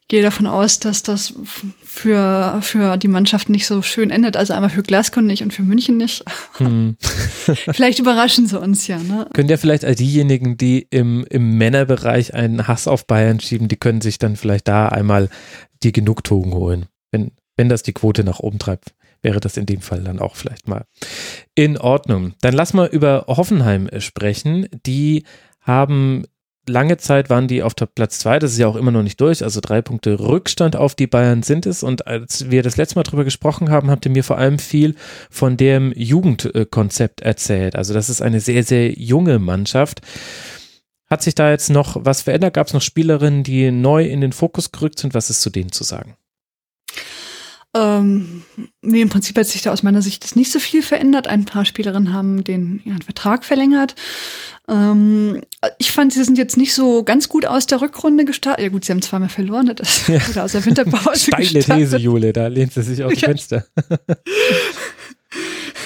[0.08, 1.34] gehe davon aus, dass das
[1.84, 4.38] für, für die Mannschaft nicht so schön endet.
[4.38, 6.24] Also einmal für Glasgow nicht und für München nicht.
[6.58, 6.98] Hm.
[7.46, 9.00] vielleicht überraschen sie uns ja.
[9.00, 9.28] Ne?
[9.34, 13.78] Können ja vielleicht all diejenigen, die im, im Männerbereich einen Hass auf Bayern schieben, die
[13.78, 15.30] können sich dann vielleicht da einmal
[15.82, 19.82] die Genugtuung holen, wenn, wenn das die Quote nach oben treibt wäre das in dem
[19.82, 20.86] Fall dann auch vielleicht mal
[21.56, 22.34] in Ordnung.
[22.42, 24.68] Dann lass mal über Hoffenheim sprechen.
[24.86, 25.24] Die
[25.62, 26.26] haben
[26.68, 29.44] lange Zeit waren die auf Platz zwei, das ist ja auch immer noch nicht durch,
[29.44, 31.84] also drei Punkte Rückstand auf die Bayern sind es.
[31.84, 34.96] Und als wir das letzte Mal drüber gesprochen haben, habt ihr mir vor allem viel
[35.30, 37.76] von dem Jugendkonzept erzählt.
[37.76, 40.02] Also das ist eine sehr, sehr junge Mannschaft.
[41.10, 42.54] Hat sich da jetzt noch was verändert?
[42.54, 45.14] Gab es noch Spielerinnen, die neu in den Fokus gerückt sind?
[45.14, 46.16] Was ist zu denen zu sagen?
[47.76, 48.44] Ähm,
[48.84, 51.28] nee, im Prinzip hat sich da aus meiner Sicht das nicht so viel verändert.
[51.28, 53.96] Ein paar Spielerinnen haben den ihren Vertrag verlängert.
[54.68, 55.42] Ähm,
[55.80, 58.64] ich fand, sie sind jetzt nicht so ganz gut aus der Rückrunde gestartet.
[58.64, 60.22] Ja gut, sie haben zweimal verloren, das ja.
[60.30, 61.86] oder aus der Winterpause Steile gestartet.
[61.86, 63.28] These, Jule, da lehnt sie sich aus dem ja.
[63.28, 63.66] Fenster.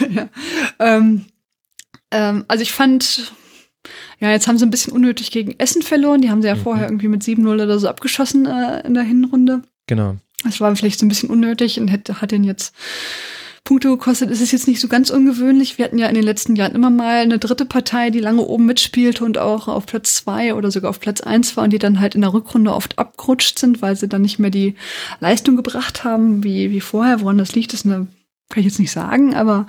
[0.10, 0.30] ja.
[0.80, 1.26] Ähm,
[2.12, 3.32] ähm, also ich fand,
[4.19, 6.21] ja, jetzt haben sie ein bisschen unnötig gegen Essen verloren.
[6.21, 6.62] Die haben sie ja mhm.
[6.62, 9.62] vorher irgendwie mit 7-0 oder so abgeschossen äh, in der Hinrunde.
[9.88, 10.17] Genau.
[10.43, 12.73] Das war vielleicht so ein bisschen unnötig und hätte, hat den jetzt
[13.67, 14.32] Punkte gekostet.
[14.32, 15.78] Es ist jetzt nicht so ganz ungewöhnlich.
[15.78, 18.65] Wir hatten ja in den letzten Jahren immer mal eine dritte Partei, die lange oben
[18.65, 22.00] mitspielte und auch auf Platz zwei oder sogar auf Platz eins war und die dann
[22.00, 24.76] halt in der Rückrunde oft abgerutscht sind, weil sie dann nicht mehr die
[25.19, 27.19] Leistung gebracht haben wie, wie vorher.
[27.19, 28.08] Woran das liegt, ist eine
[28.50, 29.67] kann ich jetzt nicht sagen, aber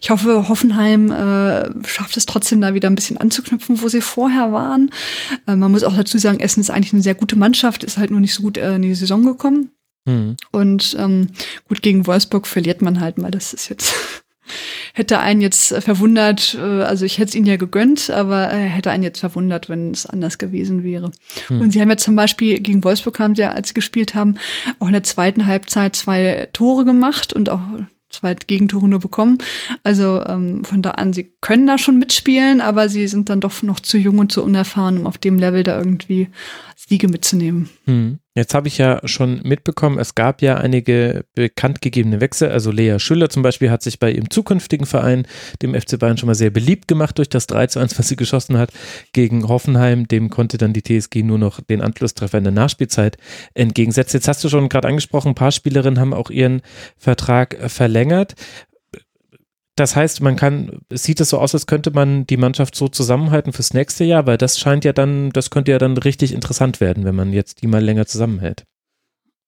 [0.00, 4.50] ich hoffe, Hoffenheim äh, schafft es trotzdem da wieder ein bisschen anzuknüpfen, wo sie vorher
[4.50, 4.90] waren.
[5.46, 8.10] Äh, man muss auch dazu sagen, Essen ist eigentlich eine sehr gute Mannschaft, ist halt
[8.10, 9.72] nur nicht so gut äh, in die Saison gekommen.
[10.04, 10.36] Mhm.
[10.52, 11.28] Und ähm,
[11.68, 13.30] gut, gegen Wolfsburg verliert man halt mal.
[13.30, 13.94] Das ist jetzt,
[14.94, 18.90] hätte einen jetzt verwundert, äh, also ich hätte es ihnen ja gegönnt, aber äh, hätte
[18.90, 21.10] einen jetzt verwundert, wenn es anders gewesen wäre.
[21.48, 21.60] Mhm.
[21.60, 24.36] Und sie haben ja zum Beispiel gegen Wolfsburg haben sie ja, als sie gespielt haben,
[24.78, 27.60] auch in der zweiten Halbzeit zwei Tore gemacht und auch
[28.10, 29.38] zwei Gegentore nur bekommen.
[29.82, 33.62] Also ähm, von da an, sie können da schon mitspielen, aber sie sind dann doch
[33.62, 36.28] noch zu jung und zu unerfahren, um auf dem Level da irgendwie
[36.76, 37.68] Siege mitzunehmen.
[37.86, 38.18] Hm.
[38.36, 42.50] Jetzt habe ich ja schon mitbekommen, es gab ja einige bekannt gegebene Wechsel.
[42.50, 45.24] Also Lea Schüller zum Beispiel hat sich bei ihrem zukünftigen Verein,
[45.62, 48.16] dem FC Bayern, schon mal sehr beliebt gemacht durch das 3 zu 1, was sie
[48.16, 48.72] geschossen hat
[49.12, 50.08] gegen Hoffenheim.
[50.08, 53.18] Dem konnte dann die TSG nur noch den Anschlusstreffer in der Nachspielzeit
[53.54, 54.16] entgegensetzen.
[54.16, 56.62] Jetzt hast du schon gerade angesprochen, ein paar Spielerinnen haben auch ihren
[56.98, 58.34] Vertrag verlängert.
[59.76, 62.86] Das heißt, man kann, es sieht es so aus, als könnte man die Mannschaft so
[62.86, 66.80] zusammenhalten fürs nächste Jahr, weil das scheint ja dann, das könnte ja dann richtig interessant
[66.80, 68.64] werden, wenn man jetzt die mal länger zusammenhält.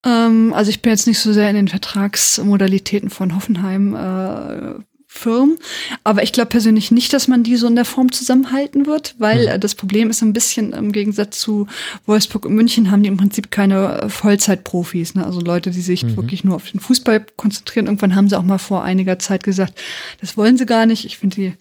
[0.05, 4.83] Ähm, also ich bin jetzt nicht so sehr in den Vertragsmodalitäten von Hoffenheim äh,
[5.17, 5.59] Firmen.
[6.05, 9.57] Aber ich glaube persönlich nicht, dass man die so in der Form zusammenhalten wird, weil
[9.57, 9.61] mhm.
[9.61, 11.67] das Problem ist ein bisschen im Gegensatz zu
[12.07, 15.25] Wolfsburg und München haben die im Prinzip keine äh, Vollzeitprofis, ne?
[15.25, 16.17] also Leute, die sich mhm.
[16.17, 17.87] wirklich nur auf den Fußball konzentrieren.
[17.87, 19.75] Irgendwann haben sie auch mal vor einiger Zeit gesagt,
[20.21, 21.05] das wollen sie gar nicht.
[21.05, 21.53] Ich finde die,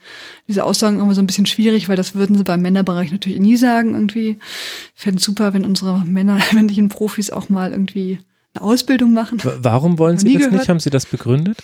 [0.48, 3.58] diese Aussagen immer so ein bisschen schwierig, weil das würden sie beim Männerbereich natürlich nie
[3.58, 4.38] sagen irgendwie.
[4.96, 8.20] Ich fände super, wenn unsere Männer, männlichen Profis auch mal irgendwie
[8.54, 9.40] eine Ausbildung machen.
[9.44, 10.54] Warum wollen Sie das gehört.
[10.54, 10.70] nicht?
[10.70, 11.58] Haben Sie das begründet?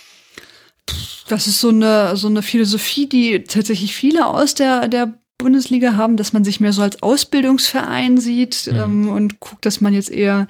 [1.32, 6.17] Das ist so eine, so eine Philosophie, die tatsächlich viele aus der, der Bundesliga haben,
[6.17, 8.80] dass man sich mehr so als Ausbildungsverein sieht mhm.
[8.80, 10.48] ähm, und guckt, dass man jetzt eher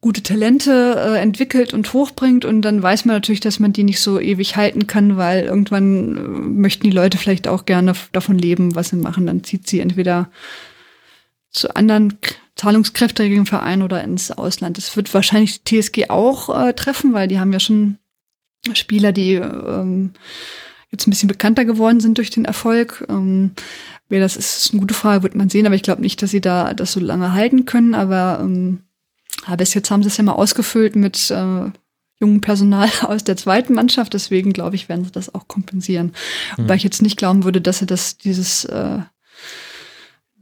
[0.00, 4.00] gute Talente äh, entwickelt und hochbringt und dann weiß man natürlich, dass man die nicht
[4.00, 8.76] so ewig halten kann, weil irgendwann äh, möchten die Leute vielleicht auch gerne davon leben,
[8.76, 9.26] was sie machen.
[9.26, 10.30] Dann zieht sie entweder
[11.50, 12.18] zu anderen
[12.54, 14.76] zahlungskräftigen Vereinen oder ins Ausland.
[14.78, 17.98] Das wird wahrscheinlich die TSG auch äh, treffen, weil die haben ja schon
[18.76, 20.12] Spieler, die ähm,
[20.90, 23.04] jetzt ein bisschen bekannter geworden sind durch den Erfolg.
[23.08, 23.52] Ähm,
[24.08, 26.30] wer das ist, ist eine gute Frage, wird man sehen, aber ich glaube nicht, dass
[26.30, 27.94] sie da das so lange halten können.
[27.94, 28.80] Aber, ähm,
[29.46, 31.70] aber bis jetzt haben sie es ja mal ausgefüllt mit äh,
[32.20, 34.14] jungen Personal aus der zweiten Mannschaft.
[34.14, 36.12] Deswegen glaube ich, werden sie das auch kompensieren.
[36.56, 36.62] Mhm.
[36.62, 39.00] Wobei ich jetzt nicht glauben würde, dass sie das dieses äh,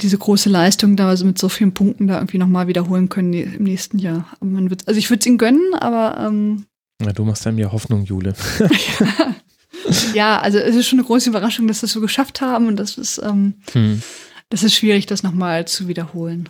[0.03, 3.65] diese große Leistung da also mit so vielen Punkten da irgendwie nochmal wiederholen können im
[3.65, 4.27] nächsten Jahr.
[4.87, 6.67] Also ich würde es ihnen gönnen, aber ähm,
[7.02, 8.35] ja, du machst einem ja Hoffnung, Jule.
[10.14, 12.76] ja, also es ist schon eine große Überraschung, dass sie das so geschafft haben und
[12.76, 14.02] das ist, ähm, hm.
[14.48, 16.48] das ist schwierig, das nochmal zu wiederholen.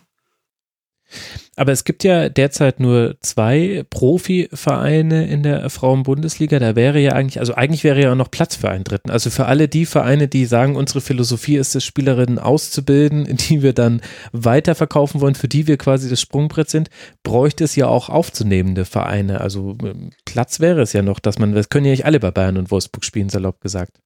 [1.55, 6.59] Aber es gibt ja derzeit nur zwei Profivereine in der Frauenbundesliga.
[6.59, 9.11] Da wäre ja eigentlich, also eigentlich wäre ja auch noch Platz für einen dritten.
[9.11, 13.73] Also für alle die Vereine, die sagen, unsere Philosophie ist es, Spielerinnen auszubilden, die wir
[13.73, 16.90] dann weiterverkaufen wollen, für die wir quasi das Sprungbrett sind,
[17.23, 19.40] bräuchte es ja auch aufzunehmende Vereine.
[19.40, 22.31] Also ähm, Platz wäre es ja noch, dass man, das können ja nicht alle bei
[22.31, 24.01] Bayern und Wolfsburg spielen, salopp gesagt.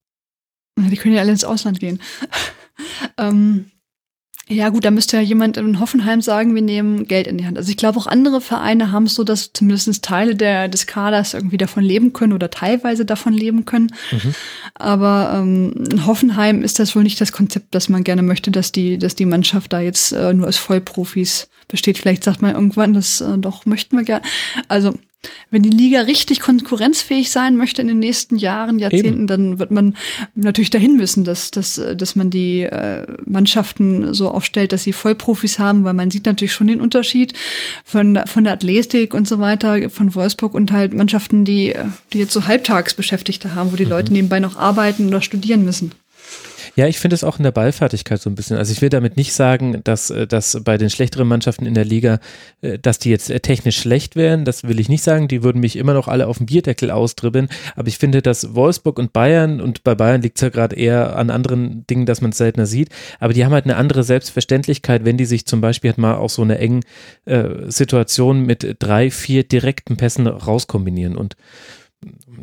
[0.78, 2.00] Die können ja alle ins Ausland gehen.
[3.18, 3.70] ähm,
[4.50, 7.56] ja, gut, da müsste ja jemand in Hoffenheim sagen, wir nehmen Geld in die Hand.
[7.56, 11.34] Also ich glaube, auch andere Vereine haben es so, dass zumindest Teile der, des Kaders
[11.34, 13.94] irgendwie davon leben können oder teilweise davon leben können.
[14.10, 14.34] Mhm.
[14.74, 18.72] Aber ähm, in Hoffenheim ist das wohl nicht das Konzept, dass man gerne möchte, dass
[18.72, 21.98] die, dass die Mannschaft da jetzt äh, nur als Vollprofis besteht.
[21.98, 24.24] Vielleicht sagt man irgendwann, das äh, doch möchten wir gerne.
[24.66, 24.94] Also
[25.50, 29.26] wenn die Liga richtig konkurrenzfähig sein möchte in den nächsten Jahren, Jahrzehnten, Eben.
[29.26, 29.96] dann wird man
[30.34, 35.58] natürlich dahin müssen, dass, dass, dass man die äh, Mannschaften so aufstellt, dass sie Vollprofis
[35.58, 37.34] haben, weil man sieht natürlich schon den Unterschied
[37.84, 41.74] von, von der Athletik und so weiter, von Wolfsburg und halt Mannschaften, die,
[42.12, 43.90] die jetzt so Halbtagsbeschäftigte haben, wo die mhm.
[43.90, 45.92] Leute nebenbei noch arbeiten oder studieren müssen.
[46.76, 48.56] Ja, ich finde es auch in der Ballfertigkeit so ein bisschen.
[48.56, 51.84] Also ich will damit nicht sagen, dass, äh, dass bei den schlechteren Mannschaften in der
[51.84, 52.20] Liga,
[52.60, 54.44] äh, dass die jetzt äh, technisch schlecht wären.
[54.44, 55.28] Das will ich nicht sagen.
[55.28, 57.48] Die würden mich immer noch alle auf dem Bierdeckel ausdribbeln.
[57.76, 61.16] Aber ich finde, dass Wolfsburg und Bayern, und bei Bayern liegt es ja gerade eher
[61.16, 65.04] an anderen Dingen, dass man es seltener sieht, aber die haben halt eine andere Selbstverständlichkeit,
[65.04, 66.82] wenn die sich zum Beispiel halt mal auch so eine engen
[67.24, 71.16] äh, Situation mit drei, vier direkten Pässen rauskombinieren.
[71.16, 71.36] Und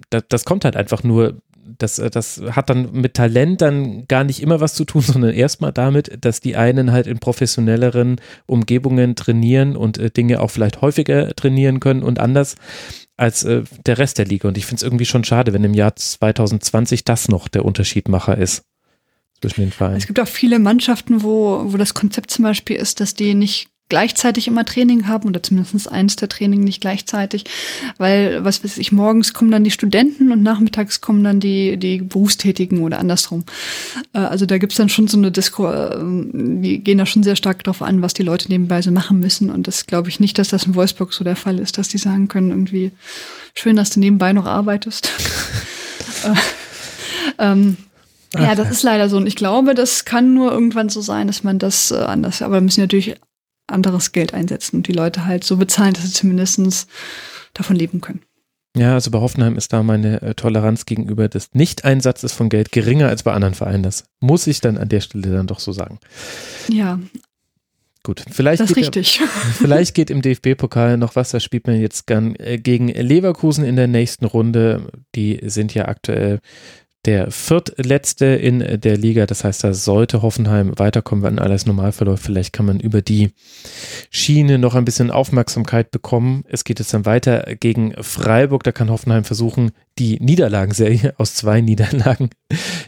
[0.09, 1.41] das, das kommt halt einfach nur
[1.77, 5.31] das, äh, das hat dann mit Talent dann gar nicht immer was zu tun, sondern
[5.31, 10.81] erstmal damit, dass die einen halt in professionelleren Umgebungen trainieren und äh, Dinge auch vielleicht
[10.81, 12.55] häufiger trainieren können und anders
[13.17, 14.47] als äh, der Rest der Liga.
[14.47, 18.37] Und ich finde es irgendwie schon schade, wenn im Jahr 2020 das noch der Unterschiedmacher
[18.37, 18.63] ist
[19.41, 19.97] zwischen den Vereinen.
[19.97, 23.69] Es gibt auch viele Mannschaften, wo, wo das Konzept zum Beispiel ist, dass die nicht
[23.89, 27.45] gleichzeitig immer Training haben oder zumindest eins der Training nicht gleichzeitig,
[27.97, 31.99] weil, was weiß ich, morgens kommen dann die Studenten und nachmittags kommen dann die, die
[31.99, 33.45] Berufstätigen oder andersrum.
[34.13, 37.35] Äh, also da gibt's dann schon so eine Disco, äh, die gehen da schon sehr
[37.35, 40.37] stark drauf an, was die Leute nebenbei so machen müssen und das glaube ich nicht,
[40.37, 42.91] dass das in Wolfsburg so der Fall ist, dass die sagen können, irgendwie,
[43.53, 45.11] schön, dass du nebenbei noch arbeitest.
[46.23, 46.33] Äh,
[47.37, 47.77] ähm,
[48.33, 49.17] ja, das ist leider so.
[49.17, 52.55] Und ich glaube, das kann nur irgendwann so sein, dass man das äh, anders, aber
[52.55, 53.15] wir müssen natürlich
[53.67, 56.87] anderes Geld einsetzen und die Leute halt so bezahlen, dass sie zumindest
[57.53, 58.21] davon leben können.
[58.77, 63.07] Ja, also bei Hoffenheim ist da meine äh, Toleranz gegenüber des Nicht-Einsatzes von Geld geringer
[63.07, 63.81] als bei anderen Vereinen.
[63.81, 65.99] Das muss ich dann an der Stelle dann doch so sagen.
[66.69, 66.99] Ja.
[68.03, 69.19] Gut, vielleicht, das geht, richtig.
[69.53, 71.31] vielleicht geht im DFB-Pokal noch was.
[71.31, 74.91] Da spielt man jetzt gern äh, gegen Leverkusen in der nächsten Runde.
[75.15, 76.39] Die sind ja aktuell
[77.07, 79.25] der viertletzte in der Liga.
[79.25, 82.23] Das heißt, da sollte Hoffenheim weiterkommen, wenn alles normal verläuft.
[82.23, 83.31] Vielleicht kann man über die
[84.11, 86.43] Schiene noch ein bisschen Aufmerksamkeit bekommen.
[86.49, 88.63] Es geht jetzt dann weiter gegen Freiburg.
[88.63, 92.29] Da kann Hoffenheim versuchen, die Niederlagenserie aus zwei Niederlagen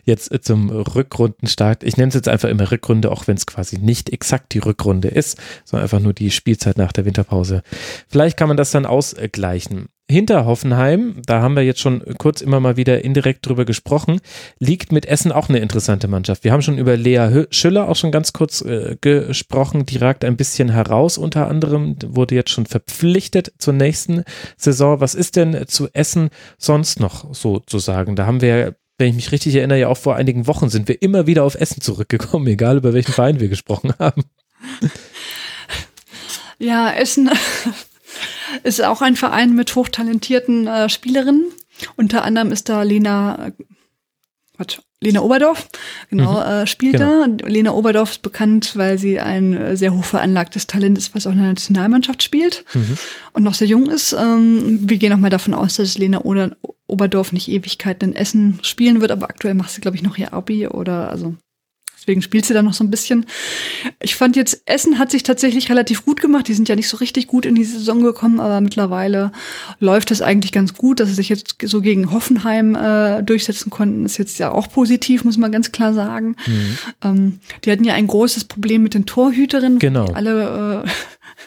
[0.04, 1.84] jetzt zum Rückrundenstart.
[1.84, 5.08] Ich nenne es jetzt einfach immer Rückrunde, auch wenn es quasi nicht exakt die Rückrunde
[5.08, 7.64] ist, sondern einfach nur die Spielzeit nach der Winterpause.
[8.10, 12.60] Vielleicht kann man das dann ausgleichen hinter Hoffenheim, da haben wir jetzt schon kurz immer
[12.60, 14.22] mal wieder indirekt drüber gesprochen,
[14.58, 16.44] liegt mit Essen auch eine interessante Mannschaft.
[16.44, 20.36] Wir haben schon über Lea Schüller auch schon ganz kurz äh, gesprochen, die ragt ein
[20.36, 24.24] bisschen heraus unter anderem, wurde jetzt schon verpflichtet zur nächsten
[24.58, 25.00] Saison.
[25.00, 28.16] Was ist denn zu Essen sonst noch so zu sagen?
[28.16, 31.02] Da haben wir wenn ich mich richtig erinnere, ja auch vor einigen Wochen sind wir
[31.02, 34.26] immer wieder auf Essen zurückgekommen, egal über welchen Verein wir gesprochen haben.
[36.60, 37.30] Ja, Essen
[38.64, 41.46] ist auch ein Verein mit hochtalentierten äh, Spielerinnen.
[41.96, 43.52] Unter anderem ist da Lena, äh,
[44.56, 45.70] Quatsch, Lena Oberdorf,
[46.10, 46.52] genau, mhm.
[46.52, 47.26] äh, spielt genau.
[47.26, 47.48] da.
[47.48, 51.32] Lena Oberdorf ist bekannt, weil sie ein äh, sehr hoch veranlagtes Talent ist, was auch
[51.32, 52.98] in der Nationalmannschaft spielt mhm.
[53.32, 54.12] und noch sehr jung ist.
[54.14, 58.60] Ähm, wir gehen auch mal davon aus, dass Lena Oder Oberdorf nicht Ewigkeiten in Essen
[58.62, 61.36] spielen wird, aber aktuell macht sie, glaube ich, noch ihr Abi oder also
[62.00, 63.26] Deswegen spielt sie da noch so ein bisschen.
[64.02, 66.48] Ich fand jetzt, Essen hat sich tatsächlich relativ gut gemacht.
[66.48, 69.32] Die sind ja nicht so richtig gut in die Saison gekommen, aber mittlerweile
[69.80, 74.06] läuft es eigentlich ganz gut, dass sie sich jetzt so gegen Hoffenheim äh, durchsetzen konnten.
[74.06, 76.36] Ist jetzt ja auch positiv, muss man ganz klar sagen.
[76.48, 76.78] Mhm.
[77.04, 79.80] Ähm, die hatten ja ein großes Problem mit den Torhüterinnen.
[79.80, 80.06] Genau.
[80.14, 80.90] Alle äh,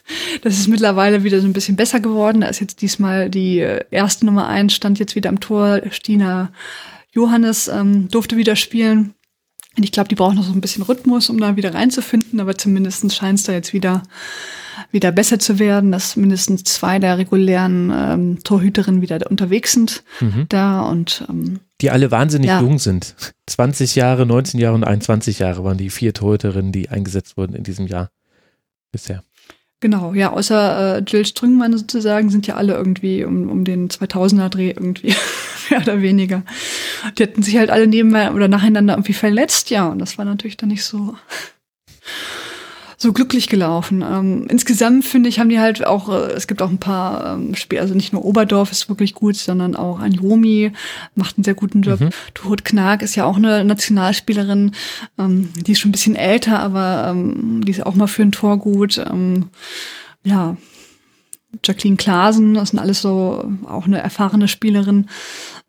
[0.43, 2.43] das ist mittlerweile wieder so ein bisschen besser geworden.
[2.43, 5.81] Da ist jetzt diesmal die äh, erste Nummer eins, stand jetzt wieder am Tor.
[5.91, 6.53] Stina
[7.13, 9.15] Johannes ähm, durfte wieder spielen.
[9.77, 12.57] Und ich glaube, die brauchen noch so ein bisschen Rhythmus, um da wieder reinzufinden, aber
[12.57, 14.03] zumindest scheint es da jetzt wieder,
[14.91, 20.47] wieder besser zu werden, dass mindestens zwei der regulären ähm, Torhüterinnen wieder unterwegs sind mhm.
[20.49, 22.61] da und ähm, die alle wahnsinnig ja.
[22.61, 23.17] jung sind.
[23.47, 27.65] 20 Jahre, 19 Jahre und 21 Jahre waren die vier Torhüterinnen, die eingesetzt wurden in
[27.65, 28.11] diesem Jahr
[28.93, 29.23] bisher.
[29.81, 34.49] Genau, ja, außer äh, Jill Strüngmann sozusagen sind ja alle irgendwie um, um den 2000er
[34.49, 35.13] Dreh irgendwie,
[35.73, 36.43] mehr oder weniger.
[37.19, 40.57] Die hatten sich halt alle nebenbei oder nacheinander irgendwie verletzt, ja, und das war natürlich
[40.57, 41.17] dann nicht so
[43.03, 44.03] so glücklich gelaufen.
[44.09, 47.55] Ähm, insgesamt finde ich, haben die halt auch, äh, es gibt auch ein paar ähm,
[47.57, 50.71] Spiele, also nicht nur Oberdorf ist wirklich gut, sondern auch Anjomi
[51.17, 52.01] macht einen sehr guten Job.
[52.01, 52.11] Mhm.
[52.33, 54.71] Tuhut Knag ist ja auch eine Nationalspielerin,
[55.19, 58.33] ähm, die ist schon ein bisschen älter, aber ähm, die ist auch mal für ein
[58.33, 58.99] Tor gut.
[58.99, 59.49] Ähm,
[60.23, 60.57] ja,
[61.65, 65.09] Jacqueline Klasen, das sind alles so auch eine erfahrene Spielerin.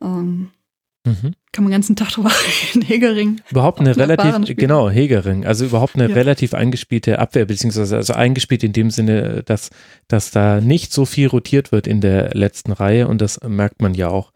[0.03, 0.49] Ähm,
[1.05, 1.33] Mhm.
[1.51, 2.31] Kann man den ganzen Tag drüber
[2.73, 3.41] reden, Hegering.
[3.51, 6.15] Überhaupt eine relativ, genau, Hegering, also überhaupt eine ja.
[6.15, 9.69] relativ eingespielte Abwehr, beziehungsweise also eingespielt in dem Sinne, dass,
[10.07, 13.93] dass da nicht so viel rotiert wird in der letzten Reihe und das merkt man
[13.93, 14.31] ja auch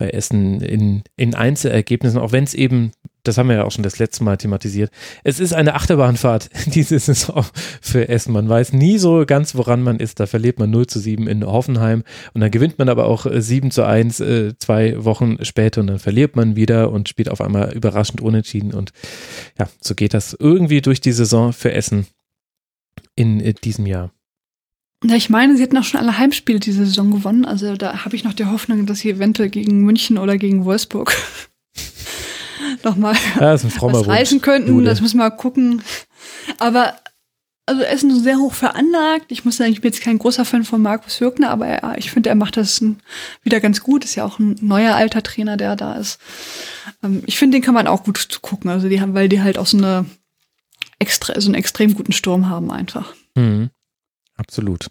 [0.00, 2.90] bei Essen in, in Einzelergebnissen, auch wenn es eben
[3.22, 4.90] das haben wir ja auch schon das letzte Mal thematisiert.
[5.24, 7.44] Es ist eine Achterbahnfahrt diese Saison
[7.82, 8.32] für Essen.
[8.32, 10.20] Man weiß nie so ganz, woran man ist.
[10.20, 13.66] Da verliert man 0 zu 7 in Hoffenheim und dann gewinnt man aber auch 7
[13.66, 17.40] äh, zu 1 äh, zwei Wochen später und dann verliert man wieder und spielt auf
[17.40, 18.72] einmal überraschend unentschieden.
[18.72, 18.92] Und
[19.58, 22.06] ja, so geht das irgendwie durch die Saison für Essen
[23.16, 24.10] in äh, diesem Jahr.
[25.04, 27.44] Ja, ich meine, sie hatten auch schon alle Heimspiele diese Saison gewonnen.
[27.46, 31.16] Also da habe ich noch die Hoffnung, dass sie eventuell gegen München oder gegen Wolfsburg
[32.84, 34.68] nochmal ja, was reißen könnten.
[34.68, 34.86] Jude.
[34.86, 35.82] Das müssen wir mal gucken.
[36.58, 36.94] Aber
[37.64, 39.26] also er ist sehr hoch veranlagt.
[39.30, 42.10] Ich muss sagen, ich bin jetzt kein großer Fan von Markus Hürkner, aber er, ich
[42.10, 42.82] finde, er macht das
[43.42, 44.04] wieder ganz gut.
[44.04, 46.18] Ist ja auch ein neuer alter Trainer, der da ist.
[47.02, 48.70] Ähm, ich finde, den kann man auch gut gucken.
[48.70, 50.04] Also die haben, weil die halt auch so eine
[50.98, 53.14] extra, so einen extrem guten Sturm haben einfach.
[53.34, 53.70] Mhm.
[54.40, 54.86] Absolut.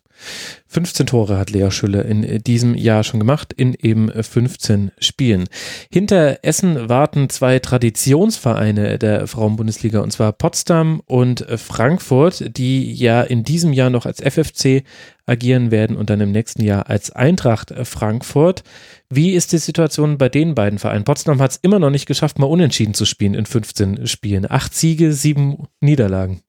[0.67, 5.49] 15 Tore hat Lea Schüller in diesem Jahr schon gemacht, in eben 15 Spielen.
[5.91, 13.43] Hinter Essen warten zwei Traditionsvereine der Frauenbundesliga, und zwar Potsdam und Frankfurt, die ja in
[13.43, 14.83] diesem Jahr noch als FFC
[15.25, 18.61] agieren werden und dann im nächsten Jahr als Eintracht Frankfurt.
[19.09, 21.05] Wie ist die Situation bei den beiden Vereinen?
[21.05, 24.45] Potsdam hat es immer noch nicht geschafft, mal unentschieden zu spielen in 15 Spielen.
[24.47, 26.43] Acht Siege, sieben Niederlagen.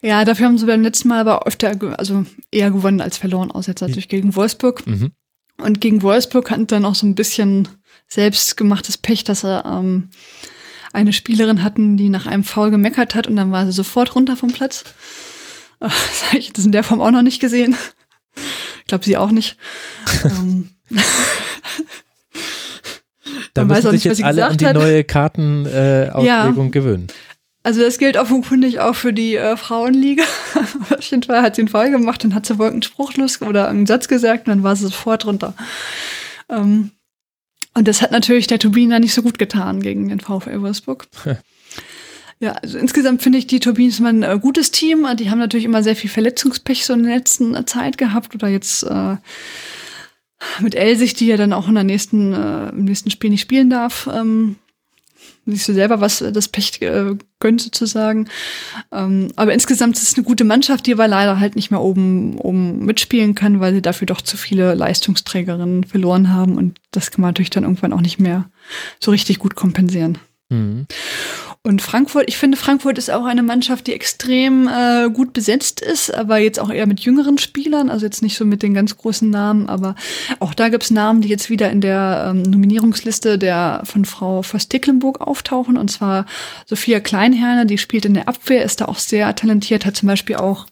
[0.00, 3.72] Ja, dafür haben sie beim letzten Mal aber öfter, also eher gewonnen als verloren, außer
[3.72, 4.86] jetzt natürlich gegen Wolfsburg.
[4.86, 5.12] Mhm.
[5.60, 7.68] Und gegen Wolfsburg hatten dann auch so ein bisschen
[8.06, 10.10] selbstgemachtes Pech, dass sie ähm,
[10.92, 14.36] eine Spielerin hatten, die nach einem Foul gemeckert hat und dann war sie sofort runter
[14.36, 14.84] vom Platz.
[15.80, 17.76] Das habe ich das in der Form auch noch nicht gesehen.
[18.80, 19.58] Ich glaube, sie auch nicht.
[20.24, 20.70] ähm.
[23.52, 24.74] Da müssen sich jetzt alle an die hat.
[24.74, 26.70] neue Kartenauslegung äh, ja.
[26.70, 27.08] gewöhnen.
[27.68, 30.24] Also das gilt offenkundig auch für die äh, Frauenliga.
[30.54, 33.68] Auf jeden Fall hat sie einen Fall gemacht, dann hat sie wohl einen Spruchlos oder
[33.68, 35.52] einen Satz gesagt und dann war sie sofort runter.
[36.48, 36.92] Ähm,
[37.74, 41.08] und das hat natürlich der Turbine nicht so gut getan gegen den VfL Wolfsburg.
[42.40, 45.06] ja, also insgesamt finde ich die Turbines mal ein äh, gutes Team.
[45.18, 48.48] Die haben natürlich immer sehr viel Verletzungspech so in der letzten äh, Zeit gehabt oder
[48.48, 49.16] jetzt äh,
[50.60, 53.68] mit Elsig, die ja dann auch in der nächsten, äh, im nächsten Spiel nicht spielen
[53.68, 54.08] darf.
[54.10, 54.56] Ähm,
[55.48, 58.28] nicht so selber was das Pech äh, gönnt sozusagen.
[58.92, 62.38] Ähm, aber insgesamt ist es eine gute Mannschaft, die aber leider halt nicht mehr oben,
[62.38, 67.22] oben mitspielen kann, weil sie dafür doch zu viele Leistungsträgerinnen verloren haben und das kann
[67.22, 68.50] man natürlich dann irgendwann auch nicht mehr
[69.00, 70.18] so richtig gut kompensieren.
[70.50, 70.86] Mhm.
[71.68, 76.14] Und Frankfurt, ich finde, Frankfurt ist auch eine Mannschaft, die extrem äh, gut besetzt ist,
[76.14, 79.28] aber jetzt auch eher mit jüngeren Spielern, also jetzt nicht so mit den ganz großen
[79.28, 79.94] Namen, aber
[80.38, 85.20] auch da gibt's Namen, die jetzt wieder in der ähm, Nominierungsliste der von Frau Voss-Tecklenburg
[85.20, 86.24] auftauchen, und zwar
[86.64, 90.36] Sophia Kleinherne, die spielt in der Abwehr, ist da auch sehr talentiert, hat zum Beispiel
[90.36, 90.64] auch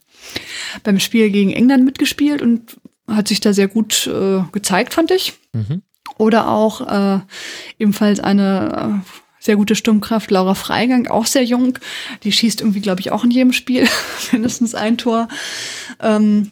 [0.82, 5.34] beim Spiel gegen England mitgespielt und hat sich da sehr gut äh, gezeigt, fand ich.
[5.52, 5.82] Mhm.
[6.16, 7.20] Oder auch äh,
[7.78, 10.30] ebenfalls eine äh, sehr gute Sturmkraft.
[10.30, 11.78] Laura Freigang, auch sehr jung.
[12.24, 13.88] Die schießt irgendwie, glaube ich, auch in jedem Spiel
[14.32, 15.28] mindestens ein Tor.
[16.00, 16.50] Ähm,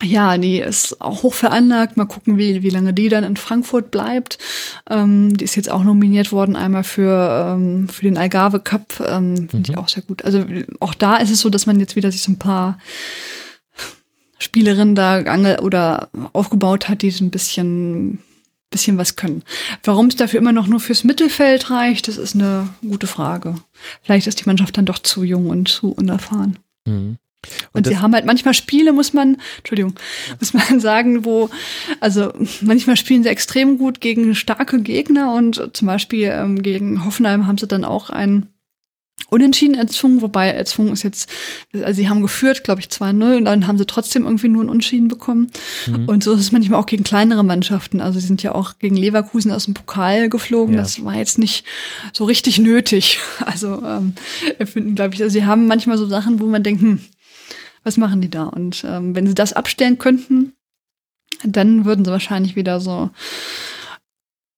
[0.00, 1.96] ja, die ist auch hoch veranlagt.
[1.96, 4.38] Mal gucken, wie, wie lange die dann in Frankfurt bleibt.
[4.88, 9.00] Ähm, die ist jetzt auch nominiert worden, einmal für, ähm, für den Algarve Cup.
[9.00, 9.64] Ähm, Finde mhm.
[9.70, 10.24] ich auch sehr gut.
[10.24, 10.44] Also
[10.78, 12.78] auch da ist es so, dass man jetzt wieder sich so ein paar
[14.38, 18.20] Spielerinnen da angel oder aufgebaut hat, die so ein bisschen,
[18.70, 19.42] bisschen was können.
[19.82, 23.54] Warum es dafür immer noch nur fürs Mittelfeld reicht, das ist eine gute Frage.
[24.02, 26.58] Vielleicht ist die Mannschaft dann doch zu jung und zu unerfahren.
[26.86, 27.16] Mhm.
[27.72, 29.94] Und, und sie haben halt manchmal Spiele, muss man, Entschuldigung,
[30.40, 31.50] muss man sagen, wo,
[32.00, 37.46] also manchmal spielen sie extrem gut gegen starke Gegner und zum Beispiel ähm, gegen Hoffenheim
[37.46, 38.48] haben sie dann auch einen
[39.30, 41.28] Unentschieden erzwungen, wobei erzwungen ist jetzt,
[41.74, 44.70] also sie haben geführt, glaube ich, 2-0 und dann haben sie trotzdem irgendwie nur einen
[44.70, 45.50] Unentschieden bekommen.
[45.86, 46.06] Mhm.
[46.06, 48.00] Und so ist es manchmal auch gegen kleinere Mannschaften.
[48.00, 50.74] Also sie sind ja auch gegen Leverkusen aus dem Pokal geflogen.
[50.74, 50.80] Ja.
[50.80, 51.64] Das war jetzt nicht
[52.12, 53.18] so richtig nötig.
[53.48, 54.14] Also ähm,
[54.66, 57.00] finden, glaube ich, also sie haben manchmal so Sachen, wo man denkt, hm,
[57.82, 58.44] was machen die da?
[58.44, 60.52] Und ähm, wenn sie das abstellen könnten,
[61.44, 63.10] dann würden sie wahrscheinlich wieder so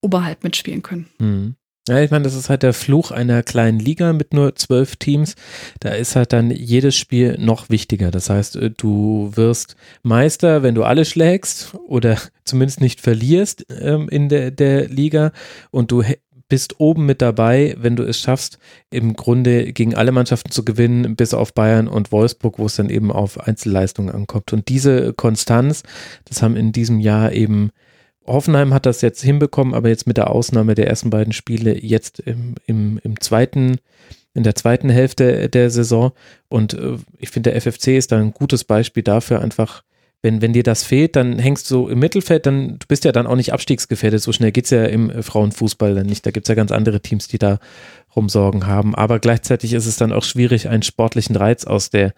[0.03, 1.07] oberhalb mitspielen können.
[1.19, 1.55] Mhm.
[1.89, 5.35] Ja, ich meine, das ist halt der Fluch einer kleinen Liga mit nur zwölf Teams.
[5.81, 8.11] Da ist halt dann jedes Spiel noch wichtiger.
[8.11, 14.09] Das heißt, äh, du wirst Meister, wenn du alle schlägst oder zumindest nicht verlierst ähm,
[14.11, 15.33] in der, der Liga
[15.71, 16.05] und du
[16.51, 18.59] bist oben mit dabei, wenn du es schaffst,
[18.91, 22.91] im Grunde gegen alle Mannschaften zu gewinnen, bis auf Bayern und Wolfsburg, wo es dann
[22.91, 24.53] eben auf Einzelleistungen ankommt.
[24.53, 25.83] Und diese Konstanz,
[26.25, 27.71] das haben in diesem Jahr eben
[28.27, 32.21] Hoffenheim hat das jetzt hinbekommen, aber jetzt mit der Ausnahme der ersten beiden Spiele jetzt
[32.21, 33.79] im, im, im zweiten,
[34.35, 36.13] in der zweiten Hälfte der Saison.
[36.49, 39.83] Und äh, ich finde, der FFC ist da ein gutes Beispiel dafür, einfach
[40.23, 43.27] wenn, wenn dir das fehlt, dann hängst du im Mittelfeld, dann, du bist ja dann
[43.27, 44.21] auch nicht abstiegsgefährdet.
[44.21, 46.27] So schnell geht es ja im äh, Frauenfußball dann nicht.
[46.27, 47.59] Da gibt es ja ganz andere Teams, die da
[48.15, 48.95] rumsorgen haben.
[48.95, 52.13] Aber gleichzeitig ist es dann auch schwierig, einen sportlichen Reiz aus der,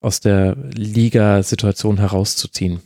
[0.00, 2.80] aus der Liga-Situation herauszuziehen.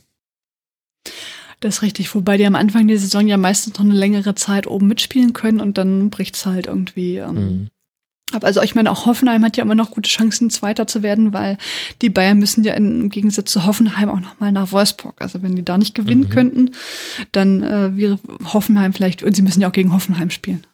[1.61, 4.67] Das ist richtig, wobei die am Anfang der Saison ja meistens noch eine längere Zeit
[4.67, 7.67] oben mitspielen können und dann bricht es halt irgendwie ähm, mhm.
[8.41, 11.57] Also ich meine, auch Hoffenheim hat ja immer noch gute Chancen, Zweiter zu werden, weil
[12.01, 15.21] die Bayern müssen ja im Gegensatz zu Hoffenheim auch nochmal nach Wolfsburg.
[15.21, 16.29] Also wenn die da nicht gewinnen mhm.
[16.29, 16.71] könnten,
[17.31, 18.19] dann äh, wäre
[18.53, 20.65] Hoffenheim vielleicht, und sie müssen ja auch gegen Hoffenheim spielen.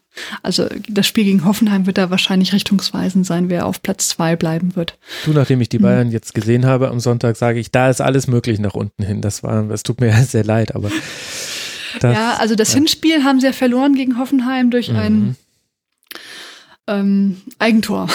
[0.43, 4.75] Also das Spiel gegen Hoffenheim wird da wahrscheinlich richtungsweisend sein, wer auf Platz zwei bleiben
[4.75, 4.97] wird.
[5.25, 5.77] Du, nachdem ich die.
[5.77, 6.13] Bayern mhm.
[6.13, 9.21] jetzt gesehen habe am Sonntag, sage ich, da ist alles möglich nach unten hin.
[9.21, 10.89] Das war, es tut mir sehr leid, aber
[11.99, 12.75] das, ja, also das ja.
[12.75, 14.95] Hinspiel haben sie ja verloren gegen Hoffenheim durch mhm.
[14.97, 15.35] ein
[16.87, 18.09] ähm, Eigentor.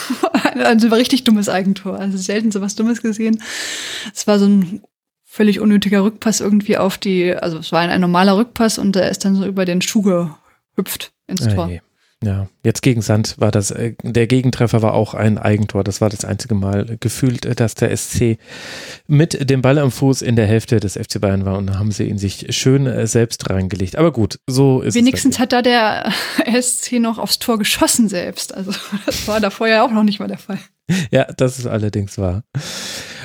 [0.62, 1.98] also war richtig dummes Eigentor.
[1.98, 3.42] Also selten sowas Dummes gesehen.
[4.14, 4.82] Es war so ein
[5.24, 9.10] völlig unnötiger Rückpass irgendwie auf die, also es war ein, ein normaler Rückpass und der
[9.10, 11.68] ist dann so über den Schuh gehüpft ins Tor.
[11.68, 11.80] Hey.
[12.24, 15.84] Ja, jetzt gegen Sand war das, äh, der Gegentreffer war auch ein Eigentor.
[15.84, 18.38] Das war das einzige Mal gefühlt, äh, dass der SC
[19.06, 22.08] mit dem Ball am Fuß in der Hälfte des FC Bayern war und haben sie
[22.08, 23.94] ihn sich schön äh, selbst reingelegt.
[23.94, 25.38] Aber gut, so ist Wenigstens es.
[25.38, 26.12] Wenigstens hat da der
[26.60, 28.52] SC noch aufs Tor geschossen selbst.
[28.52, 28.72] Also
[29.06, 30.58] das war da vorher auch noch nicht mal der Fall.
[31.10, 32.44] Ja, das ist allerdings wahr.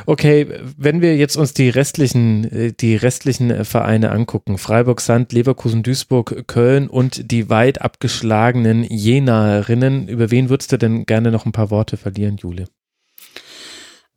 [0.05, 0.47] Okay,
[0.77, 5.83] wenn wir jetzt uns die restlichen, äh, die restlichen äh, Vereine angucken, Freiburg, Sand, Leverkusen,
[5.83, 11.53] Duisburg, Köln und die weit abgeschlagenen Jenaerinnen, über wen würdest du denn gerne noch ein
[11.53, 12.65] paar Worte verlieren, Jule?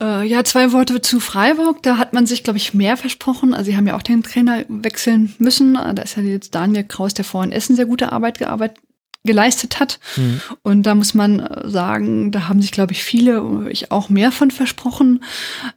[0.02, 1.82] Äh, ja, zwei Worte zu Freiburg.
[1.82, 3.54] Da hat man sich, glaube ich, mehr versprochen.
[3.54, 5.74] Also sie haben ja auch den Trainer wechseln müssen.
[5.74, 8.78] Da ist ja jetzt Daniel Kraus, der vorhin Essen sehr gute Arbeit gearbeitet
[9.26, 9.98] geleistet hat.
[10.16, 10.40] Mhm.
[10.62, 14.32] Und da muss man äh, sagen, da haben sich, glaube ich, viele, ich auch mehr
[14.32, 15.22] von versprochen,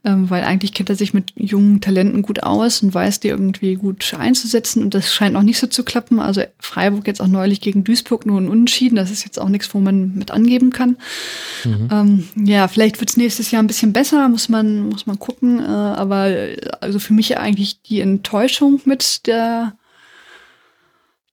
[0.04, 3.76] ähm, weil eigentlich kennt er sich mit jungen Talenten gut aus und weiß, die irgendwie
[3.76, 4.84] gut einzusetzen.
[4.84, 6.20] Und das scheint auch nicht so zu klappen.
[6.20, 8.96] Also Freiburg jetzt auch neulich gegen Duisburg nur ein Unentschieden.
[8.96, 10.98] Das ist jetzt auch nichts, wo man mit angeben kann.
[11.66, 11.90] Mhm.
[11.92, 15.60] Ähm, ja, vielleicht wird es nächstes Jahr ein bisschen besser, muss man, muss man gucken.
[15.60, 16.34] Äh, aber
[16.82, 19.74] also für mich eigentlich die Enttäuschung mit der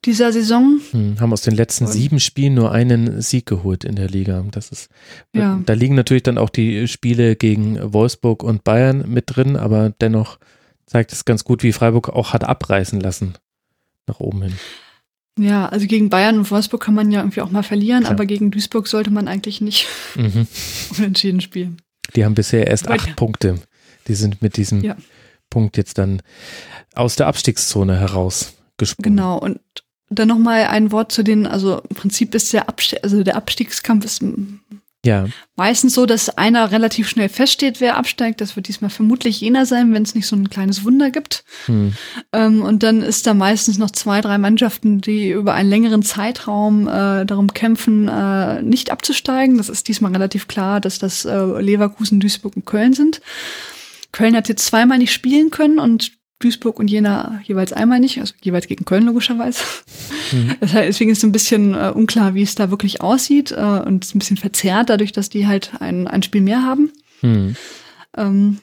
[0.06, 0.80] dieser Saison.
[0.92, 4.44] Hm, haben aus den letzten und sieben Spielen nur einen Sieg geholt in der Liga.
[4.50, 4.88] Das ist,
[5.34, 5.60] ja.
[5.66, 10.38] da liegen natürlich dann auch die Spiele gegen Wolfsburg und Bayern mit drin, aber dennoch
[10.86, 13.34] zeigt es ganz gut, wie Freiburg auch hat abreißen lassen
[14.06, 14.52] nach oben hin.
[15.38, 18.12] Ja, also gegen Bayern und Wolfsburg kann man ja irgendwie auch mal verlieren, Klar.
[18.12, 20.46] aber gegen Duisburg sollte man eigentlich nicht mhm.
[20.96, 21.82] unentschieden spielen.
[22.14, 23.14] Die haben bisher erst acht ja.
[23.14, 23.60] Punkte.
[24.08, 24.96] Die sind mit diesem ja.
[25.50, 26.22] Punkt jetzt dann
[26.94, 29.16] aus der Abstiegszone heraus gesprungen.
[29.16, 29.60] Genau, und
[30.08, 33.36] dann noch mal ein Wort zu den, also im Prinzip ist der Abstieg, also der
[33.36, 34.22] Abstiegskampf ist
[35.06, 35.26] Ja.
[35.54, 38.40] Meistens so, dass einer relativ schnell feststeht, wer absteigt.
[38.40, 41.44] Das wird diesmal vermutlich jener sein, wenn es nicht so ein kleines Wunder gibt.
[41.66, 41.92] Hm.
[42.32, 46.88] Ähm, und dann ist da meistens noch zwei, drei Mannschaften, die über einen längeren Zeitraum
[46.88, 49.58] äh, darum kämpfen, äh, nicht abzusteigen.
[49.58, 53.20] Das ist diesmal relativ klar, dass das äh, Leverkusen, Duisburg und Köln sind.
[54.10, 58.34] Köln hat jetzt zweimal nicht spielen können und Duisburg und Jena jeweils einmal nicht, also
[58.42, 59.62] jeweils gegen Köln logischerweise.
[60.32, 60.56] Mhm.
[60.60, 64.10] Deswegen ist es ein bisschen äh, unklar, wie es da wirklich aussieht äh, und es
[64.10, 66.92] ist ein bisschen verzerrt dadurch, dass die halt ein, ein Spiel mehr haben.
[67.22, 67.56] Mhm.
[68.16, 68.58] Ähm,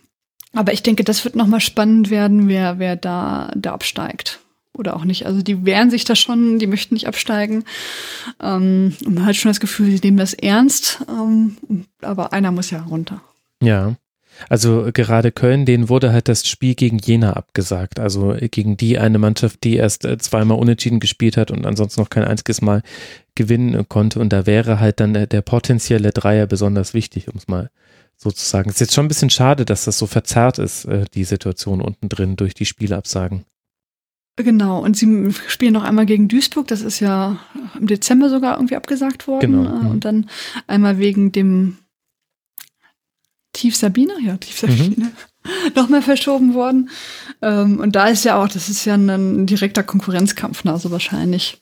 [0.53, 4.39] aber ich denke, das wird nochmal spannend werden, wer, wer da, da absteigt.
[4.75, 5.25] Oder auch nicht.
[5.25, 7.63] Also die wehren sich da schon, die möchten nicht absteigen.
[8.41, 11.03] Ähm, und man hat schon das Gefühl, sie nehmen das ernst.
[11.07, 11.57] Ähm,
[12.01, 13.21] aber einer muss ja runter.
[13.61, 13.95] Ja.
[14.49, 17.99] Also gerade Köln, denen wurde halt das Spiel gegen Jena abgesagt.
[17.99, 22.09] Also gegen die eine Mannschaft, die erst äh, zweimal unentschieden gespielt hat und ansonsten noch
[22.09, 22.81] kein einziges Mal
[23.35, 24.19] gewinnen konnte.
[24.19, 27.69] Und da wäre halt dann der, der potenzielle Dreier besonders wichtig, um es mal
[28.17, 28.69] so zu sagen.
[28.69, 31.81] Es ist jetzt schon ein bisschen schade, dass das so verzerrt ist, äh, die Situation
[31.81, 33.45] unten drin durch die Spielabsagen.
[34.35, 37.37] Genau, und sie spielen noch einmal gegen Duisburg, das ist ja
[37.79, 39.51] im Dezember sogar irgendwie abgesagt worden.
[39.51, 39.69] Genau.
[39.69, 39.87] Äh, mhm.
[39.91, 40.29] Und dann
[40.65, 41.77] einmal wegen dem
[43.53, 45.11] Tief Sabine, ja, Tief Sabine, mhm.
[45.75, 46.89] nochmal verschoben worden.
[47.41, 51.59] Ähm, und da ist ja auch, das ist ja ein, ein direkter Konkurrenzkampf, also wahrscheinlich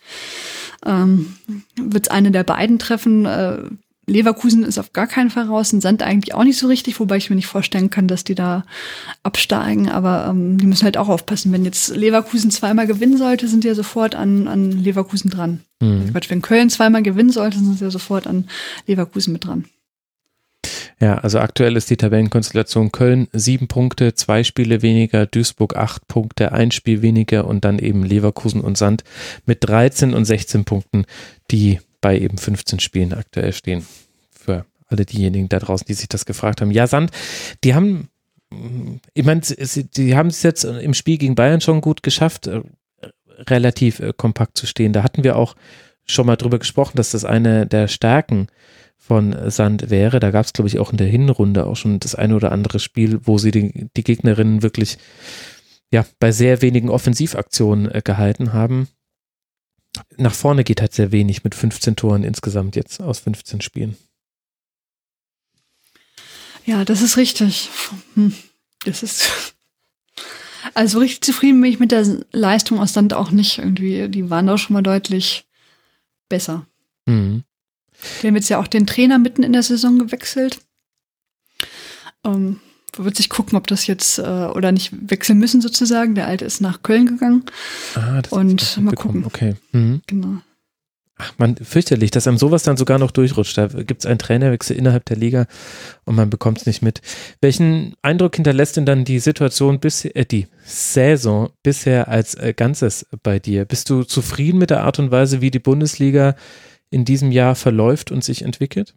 [0.86, 1.36] ähm,
[1.76, 3.26] wird es eine der beiden treffen.
[3.26, 3.60] Äh,
[4.08, 7.18] Leverkusen ist auf gar keinen Fall raus, und Sand eigentlich auch nicht so richtig, wobei
[7.18, 8.66] ich mir nicht vorstellen kann, dass die da
[9.24, 11.52] absteigen, aber ähm, die müssen halt auch aufpassen.
[11.52, 15.62] Wenn jetzt Leverkusen zweimal gewinnen sollte, sind die ja sofort an, an Leverkusen dran.
[15.82, 16.14] Mhm.
[16.14, 18.50] Wenn Köln zweimal gewinnen sollte, sind sie ja sofort an
[18.88, 19.66] Leverkusen mit dran.
[21.02, 26.52] Ja, also aktuell ist die Tabellenkonstellation Köln sieben Punkte, zwei Spiele weniger, Duisburg acht Punkte,
[26.52, 29.04] ein Spiel weniger und dann eben Leverkusen und Sand
[29.48, 31.06] mit 13 und 16 Punkten,
[31.50, 33.84] die bei eben 15 Spielen aktuell stehen.
[34.30, 36.70] Für alle diejenigen da draußen, die sich das gefragt haben.
[36.70, 37.10] Ja, Sand,
[37.64, 38.10] die haben,
[39.16, 42.62] ich meine, die haben es jetzt im Spiel gegen Bayern schon gut geschafft, äh,
[43.50, 44.94] relativ äh, kompakt zu stehen.
[44.94, 45.56] Da hatten wir auch
[46.06, 48.48] schon mal drüber gesprochen, dass das eine der Stärken von
[49.48, 50.20] Sand wäre.
[50.20, 52.80] Da gab es, glaube ich, auch in der Hinrunde auch schon das eine oder andere
[52.80, 54.98] Spiel, wo sie die, die Gegnerinnen wirklich
[55.92, 58.88] ja, bei sehr wenigen Offensivaktionen äh, gehalten haben.
[60.18, 63.98] Nach vorne geht halt sehr wenig mit 15 Toren insgesamt jetzt aus 15 Spielen.
[66.66, 67.70] Ja, das ist richtig.
[68.16, 68.34] Hm.
[68.86, 69.54] Das ist.
[70.76, 74.08] Also richtig zufrieden bin ich mit der Leistung aus Sand auch nicht irgendwie.
[74.10, 75.46] Die waren auch schon mal deutlich
[76.30, 76.68] besser.
[77.08, 77.44] Mhm.
[78.22, 80.60] Wir haben jetzt ja auch den Trainer mitten in der Saison gewechselt.
[82.26, 82.60] Ähm,
[82.98, 86.16] wird sich gucken, ob das jetzt äh, oder nicht wechseln müssen sozusagen.
[86.16, 87.46] Der alte ist nach Köln gegangen.
[87.96, 89.26] Ah, das Und mal gucken.
[89.26, 89.56] Okay.
[89.72, 90.02] Mhm.
[90.08, 90.38] Genau.
[91.22, 93.56] Ach man, fürchterlich, dass einem sowas dann sogar noch durchrutscht.
[93.56, 95.46] Da gibt es einen Trainerwechsel innerhalb der Liga
[96.04, 97.02] und man bekommt es nicht mit.
[97.42, 103.06] Welchen Eindruck hinterlässt denn dann die Situation bisher, äh, die Saison bisher als äh, Ganzes
[103.22, 103.66] bei dir?
[103.66, 106.36] Bist du zufrieden mit der Art und Weise, wie die Bundesliga
[106.92, 108.94] in diesem Jahr verläuft und sich entwickelt?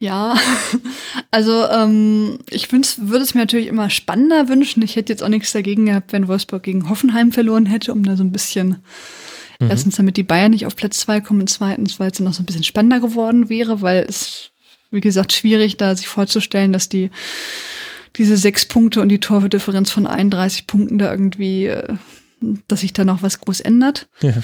[0.00, 0.36] Ja,
[1.30, 2.82] also ähm, ich würde
[3.22, 4.82] es mir natürlich immer spannender wünschen.
[4.82, 8.16] Ich hätte jetzt auch nichts dagegen gehabt, wenn Wolfsburg gegen Hoffenheim verloren hätte, um da
[8.16, 8.82] so ein bisschen,
[9.60, 9.70] mhm.
[9.70, 12.42] erstens damit die Bayern nicht auf Platz zwei kommen zweitens, weil es dann noch so
[12.42, 14.50] ein bisschen spannender geworden wäre, weil es,
[14.90, 17.10] wie gesagt, schwierig da sich vorzustellen, dass die
[18.16, 21.94] diese sechs Punkte und die Torverdifferenz von 31 Punkten da irgendwie, äh,
[22.68, 24.08] dass sich da noch was groß ändert.
[24.20, 24.34] Ja.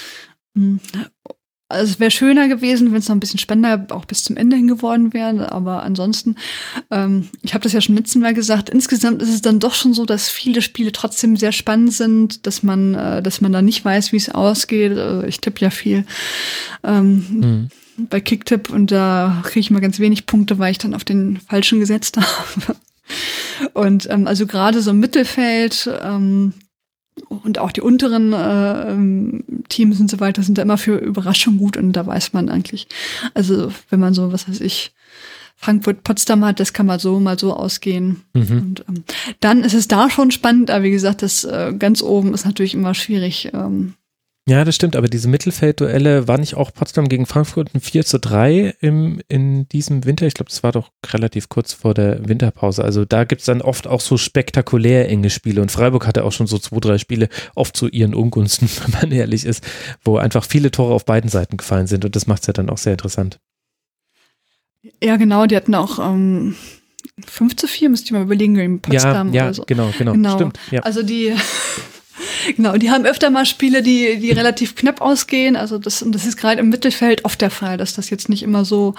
[0.55, 0.81] Hm.
[1.71, 4.57] Also es wäre schöner gewesen, wenn es noch ein bisschen spannender auch bis zum Ende
[4.57, 5.53] hin geworden wäre.
[5.53, 6.35] Aber ansonsten,
[6.91, 9.95] ähm, ich habe das ja schon letzten Mal gesagt, insgesamt ist es dann doch schon
[9.95, 13.85] so, dass viele Spiele trotzdem sehr spannend sind, dass man, äh, dass man da nicht
[13.85, 14.99] weiß, wie es ausgeht.
[14.99, 16.05] Also ich tippe ja viel
[16.83, 18.07] ähm, mhm.
[18.09, 21.39] bei Kicktipp und da kriege ich mal ganz wenig Punkte, weil ich dann auf den
[21.39, 22.77] falschen gesetzt habe.
[23.75, 26.53] Und ähm, also gerade so im Mittelfeld, ähm,
[27.29, 31.59] und auch die unteren äh, ähm, Teams und so weiter sind da immer für Überraschung
[31.59, 32.87] gut und da weiß man eigentlich,
[33.35, 34.93] also wenn man so, was weiß ich,
[35.57, 38.23] Frankfurt, Potsdam hat, das kann mal so, mal so ausgehen.
[38.33, 38.51] Mhm.
[38.51, 39.05] Und ähm,
[39.41, 42.73] dann ist es da schon spannend, aber wie gesagt, das äh, ganz oben ist natürlich
[42.73, 43.51] immer schwierig.
[43.53, 43.93] Ähm,
[44.49, 48.19] ja, das stimmt, aber diese Mittelfeldduelle war nicht auch Potsdam gegen Frankfurt ein 4 zu
[48.19, 50.27] 3 im, in diesem Winter?
[50.27, 52.83] Ich glaube, das war doch relativ kurz vor der Winterpause.
[52.83, 56.33] Also da gibt es dann oft auch so spektakulär enge Spiele und Freiburg hatte auch
[56.33, 59.65] schon so zwei, drei Spiele, oft zu ihren Ungunsten, wenn man ehrlich ist,
[60.03, 62.71] wo einfach viele Tore auf beiden Seiten gefallen sind und das macht es ja dann
[62.71, 63.39] auch sehr interessant.
[65.03, 66.57] Ja, genau, die hatten auch ähm,
[67.25, 69.65] 5 zu 4, müsste ich mal überlegen, in Potsdam ja, ja, oder so.
[69.67, 70.59] Genau, genau, genau, stimmt.
[70.71, 70.81] Ja.
[70.81, 71.35] Also die
[72.57, 75.57] Genau, die haben öfter mal Spiele, die, die relativ knapp ausgehen.
[75.57, 78.43] Also das, und das ist gerade im Mittelfeld oft der Fall, dass das jetzt nicht
[78.43, 78.95] immer so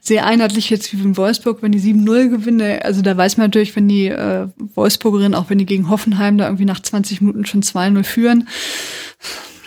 [0.00, 2.80] sehr einheitlich jetzt wie in Wolfsburg, wenn die 7-0 gewinnen.
[2.82, 6.46] Also da weiß man natürlich, wenn die äh, Wolfsburgerinnen, auch wenn die gegen Hoffenheim da
[6.46, 8.48] irgendwie nach 20 Minuten schon 2-0 führen,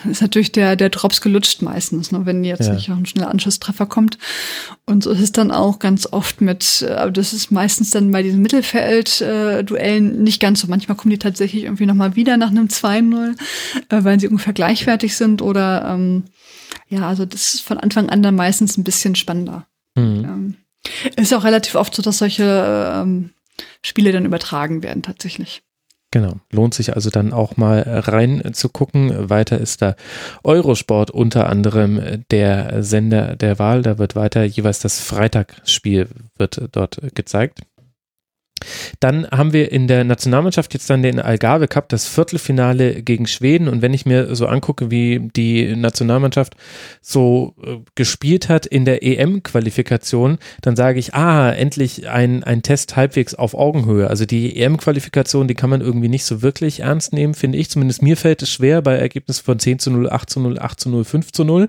[0.10, 2.74] ist natürlich der, der Drops gelutscht meistens, ne, wenn jetzt ja.
[2.74, 4.18] nicht auch ein schneller Anschlusstreffer kommt.
[4.86, 8.24] Und so ist es dann auch ganz oft mit, aber das ist meistens dann bei
[8.24, 10.68] diesen Mittelfeld-Duellen äh, nicht ganz so.
[10.68, 13.36] Manchmal kommen die tatsächlich irgendwie nochmal wieder nach einem 2-0,
[13.90, 16.24] äh, weil sie ungefähr gleichwertig sind oder ähm,
[16.90, 19.68] ja, also das ist von Anfang an dann meistens ein bisschen spannender.
[19.96, 20.26] Mhm.
[20.26, 20.56] Ähm,
[21.16, 23.32] ist auch relativ oft so, dass solche ähm,
[23.84, 25.64] Spiele dann übertragen werden tatsächlich.
[26.14, 29.32] Genau, lohnt sich also dann auch mal rein zu gucken.
[29.32, 29.96] Weiter ist da
[30.44, 33.82] Eurosport unter anderem der Sender der Wahl.
[33.82, 36.08] Da wird weiter jeweils das Freitagsspiel
[36.38, 37.62] wird dort gezeigt.
[39.00, 43.68] Dann haben wir in der Nationalmannschaft jetzt dann den Algarve Cup, das Viertelfinale gegen Schweden.
[43.68, 46.56] Und wenn ich mir so angucke, wie die Nationalmannschaft
[47.02, 52.96] so äh, gespielt hat in der EM-Qualifikation, dann sage ich, ah, endlich ein, ein Test
[52.96, 54.08] halbwegs auf Augenhöhe.
[54.08, 57.70] Also die EM-Qualifikation, die kann man irgendwie nicht so wirklich ernst nehmen, finde ich.
[57.70, 60.80] Zumindest mir fällt es schwer bei Ergebnissen von 10 zu 0, 8 zu 0, 8
[60.80, 61.68] zu 0, 5 zu 0.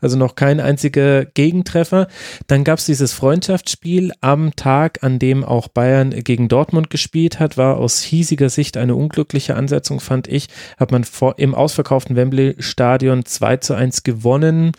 [0.00, 2.08] Also noch kein einziger Gegentreffer.
[2.46, 7.38] Dann gab es dieses Freundschaftsspiel am Tag, an dem auch Bayern gegen gegen Dortmund gespielt
[7.38, 10.48] hat, war aus hiesiger Sicht eine unglückliche Ansetzung, fand ich.
[10.76, 14.72] Hat man vor, im ausverkauften Wembley-Stadion 2 zu 1 gewonnen.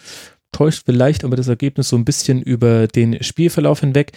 [0.51, 4.11] Täuscht vielleicht aber das Ergebnis so ein bisschen über den Spielverlauf hinweg.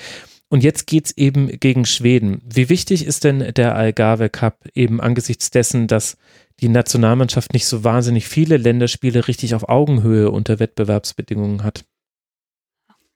[0.48, 2.42] Und jetzt geht es eben gegen Schweden.
[2.44, 6.16] Wie wichtig ist denn der Algarve Cup eben angesichts dessen, dass
[6.58, 11.84] die Nationalmannschaft nicht so wahnsinnig viele Länderspiele richtig auf Augenhöhe unter Wettbewerbsbedingungen hat?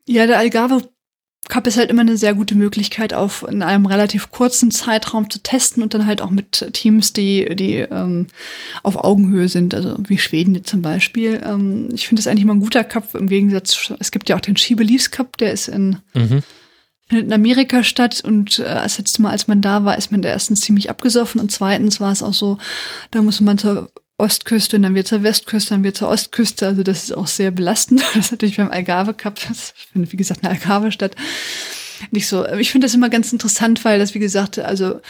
[0.06, 0.88] Ja, der Algarve
[1.48, 5.40] Cup ist halt immer eine sehr gute Möglichkeit, auf in einem relativ kurzen Zeitraum zu
[5.40, 8.28] testen und dann halt auch mit Teams, die, die ähm,
[8.84, 11.42] auf Augenhöhe sind, also wie Schweden jetzt zum Beispiel.
[11.44, 14.40] Ähm, ich finde es eigentlich mal ein guter Cup im Gegensatz, es gibt ja auch
[14.40, 16.42] den Ski Beliefs Cup, der ist in, mhm.
[17.10, 20.28] in Amerika statt und äh, das letzte Mal, als man da war, ist man da
[20.28, 22.58] erstens ziemlich abgesoffen und zweitens war es auch so,
[23.10, 23.90] da muss man zur
[24.22, 26.66] Ostküste und dann wird zur Westküste, dann wird zur Ostküste.
[26.66, 28.02] Also das ist auch sehr belastend.
[28.14, 31.16] Das ist natürlich beim Algarve Cup, das findet wie gesagt eine Algarve statt,
[32.10, 32.46] nicht so.
[32.46, 35.00] Ich finde das immer ganz interessant, weil das wie gesagt, also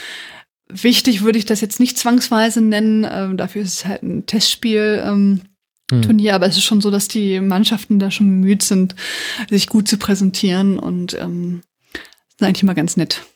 [0.69, 3.07] wichtig würde ich das jetzt nicht zwangsweise nennen.
[3.09, 5.03] Ähm, dafür ist es halt ein Testspiel.
[5.05, 5.43] Ähm,
[5.91, 6.03] hm.
[6.03, 8.95] Turnier, aber es ist schon so, dass die Mannschaften da schon bemüht sind,
[9.51, 11.63] sich gut zu präsentieren und ähm,
[12.29, 13.27] ist eigentlich immer ganz nett.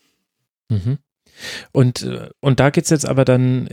[0.71, 0.99] Mhm.
[1.73, 3.69] Und, äh, und da geht's jetzt aber dann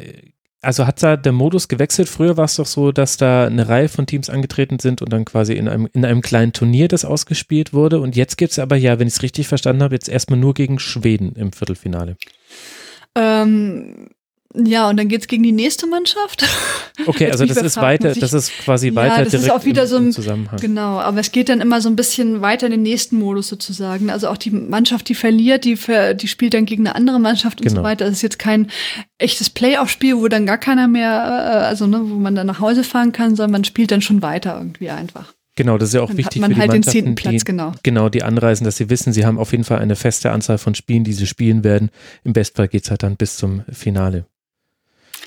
[0.64, 2.10] also hat da der Modus gewechselt?
[2.10, 5.26] Früher war es doch so, dass da eine Reihe von Teams angetreten sind und dann
[5.26, 8.00] quasi in einem, in einem kleinen Turnier das ausgespielt wurde.
[8.00, 10.54] Und jetzt gibt es aber ja, wenn ich es richtig verstanden habe, jetzt erstmal nur
[10.54, 12.16] gegen Schweden im Viertelfinale.
[13.16, 14.10] Ähm,
[14.56, 16.46] ja, und dann geht's gegen die nächste Mannschaft.
[17.08, 19.82] Okay, also das ist weiter, das ist quasi ja, weiter das direkt ist auch wieder
[19.82, 20.60] im, so ein, Zusammenhang.
[20.60, 24.12] Genau, aber es geht dann immer so ein bisschen weiter in den nächsten Modus sozusagen.
[24.12, 27.68] Also auch die Mannschaft, die verliert, die, die spielt dann gegen eine andere Mannschaft und
[27.68, 27.82] genau.
[27.82, 28.06] so weiter.
[28.06, 28.68] Das ist jetzt kein
[29.18, 32.84] echtes Playoff-Spiel, wo dann gar keiner mehr, äh, also ne, wo man dann nach Hause
[32.84, 35.34] fahren kann, sondern man spielt dann schon weiter irgendwie einfach.
[35.56, 37.16] Genau, das ist ja auch dann wichtig hat man für die halt Mannschaften, den zehnten
[37.16, 37.72] Platz, die, genau.
[37.84, 40.74] genau, die anreisen, dass sie wissen, sie haben auf jeden Fall eine feste Anzahl von
[40.74, 41.90] Spielen, die sie spielen werden.
[42.24, 44.26] Im Bestfall geht's halt dann bis zum Finale.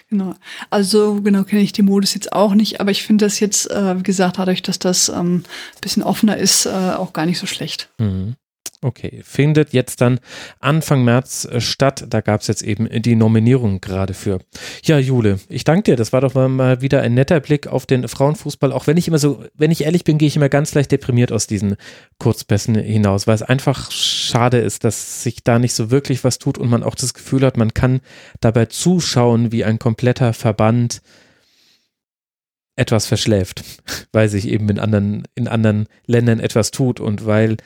[0.09, 0.35] Genau.
[0.71, 3.99] Also genau kenne ich die Modus jetzt auch nicht, aber ich finde das jetzt, äh,
[3.99, 5.43] wie gesagt, dadurch, dass das ähm,
[5.81, 7.91] bisschen offener ist, äh, auch gar nicht so schlecht.
[7.99, 8.37] Mhm.
[8.83, 10.21] Okay, findet jetzt dann
[10.61, 12.05] Anfang März äh, statt.
[12.11, 14.41] Da gab es jetzt eben die Nominierung gerade für.
[14.85, 15.97] Ja, Jule, ich danke dir.
[15.97, 18.73] Das war doch mal wieder ein netter Blick auf den Frauenfußball.
[18.73, 21.33] Auch wenn ich immer so, wenn ich ehrlich bin, gehe ich immer ganz leicht deprimiert
[21.33, 21.77] aus diesen
[22.19, 26.59] Kurzpässen hinaus, weil es einfach schade ist, dass sich da nicht so wirklich was tut
[26.59, 28.01] und man auch das Gefühl hat, man kann
[28.41, 31.01] dabei zuschauen, wie ein kompletter Verband
[32.77, 33.65] etwas verschläft,
[34.13, 37.57] weil sich eben in anderen, in anderen Ländern etwas tut und weil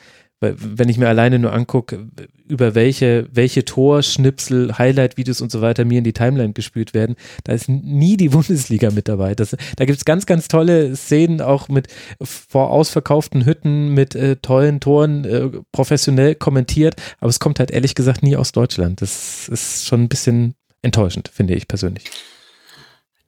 [0.41, 2.07] wenn ich mir alleine nur angucke,
[2.47, 7.53] über welche, welche Torschnipsel, Highlight-Videos und so weiter mir in die Timeline gespült werden, da
[7.53, 9.35] ist nie die Bundesliga mit dabei.
[9.35, 11.87] Das, da gibt es ganz, ganz tolle Szenen, auch mit
[12.21, 17.93] vor ausverkauften Hütten, mit äh, tollen Toren, äh, professionell kommentiert, aber es kommt halt ehrlich
[17.93, 19.01] gesagt nie aus Deutschland.
[19.01, 22.05] Das ist schon ein bisschen enttäuschend, finde ich persönlich.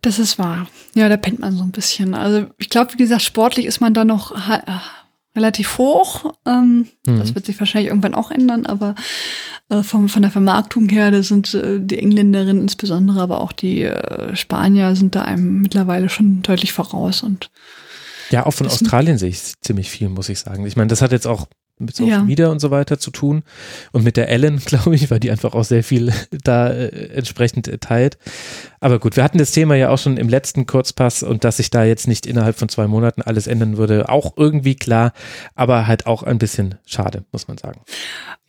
[0.02, 0.68] Das ist wahr.
[0.96, 2.14] Ja, da pennt man so ein bisschen.
[2.14, 4.36] Also ich glaube, wie gesagt, sportlich ist man da noch
[5.36, 6.34] relativ hoch.
[6.46, 7.20] Ähm, mhm.
[7.20, 8.96] Das wird sich wahrscheinlich irgendwann auch ändern, aber
[9.70, 13.84] äh, vom, von der Vermarktung her, da sind äh, die Engländerinnen insbesondere, aber auch die
[13.84, 17.50] äh, Spanier sind da einem mittlerweile schon deutlich voraus und
[18.30, 20.66] ja, auch von Australien sehe ich ziemlich viel, muss ich sagen.
[20.66, 21.46] Ich meine, das hat jetzt auch
[21.80, 22.24] mit Social ja.
[22.24, 23.44] Media und so weiter zu tun.
[23.92, 26.14] Und mit der Ellen, glaube ich, weil die einfach auch sehr viel
[26.44, 28.18] da äh, entsprechend äh, teilt.
[28.80, 31.70] Aber gut, wir hatten das Thema ja auch schon im letzten Kurzpass und dass sich
[31.70, 35.14] da jetzt nicht innerhalb von zwei Monaten alles ändern würde, auch irgendwie klar,
[35.56, 37.82] aber halt auch ein bisschen schade, muss man sagen.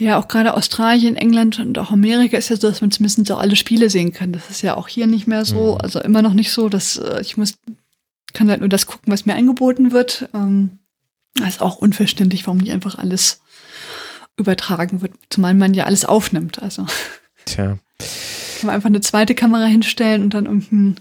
[0.01, 3.37] Ja, auch gerade Australien, England und auch Amerika ist ja so, dass man zumindest so
[3.37, 4.33] alle Spiele sehen kann.
[4.33, 5.81] Das ist ja auch hier nicht mehr so, mhm.
[5.81, 7.55] also immer noch nicht so, dass äh, ich muss,
[8.33, 10.29] kann halt nur das gucken, was mir angeboten wird.
[10.35, 10.81] Ähm,
[11.35, 13.41] das ist auch unverständlich, warum nicht einfach alles
[14.37, 16.63] übertragen wird, zumal man ja alles aufnimmt.
[16.63, 16.87] Also.
[17.45, 17.79] Tja.
[17.99, 21.01] Kann man einfach eine zweite Kamera hinstellen und dann irgendein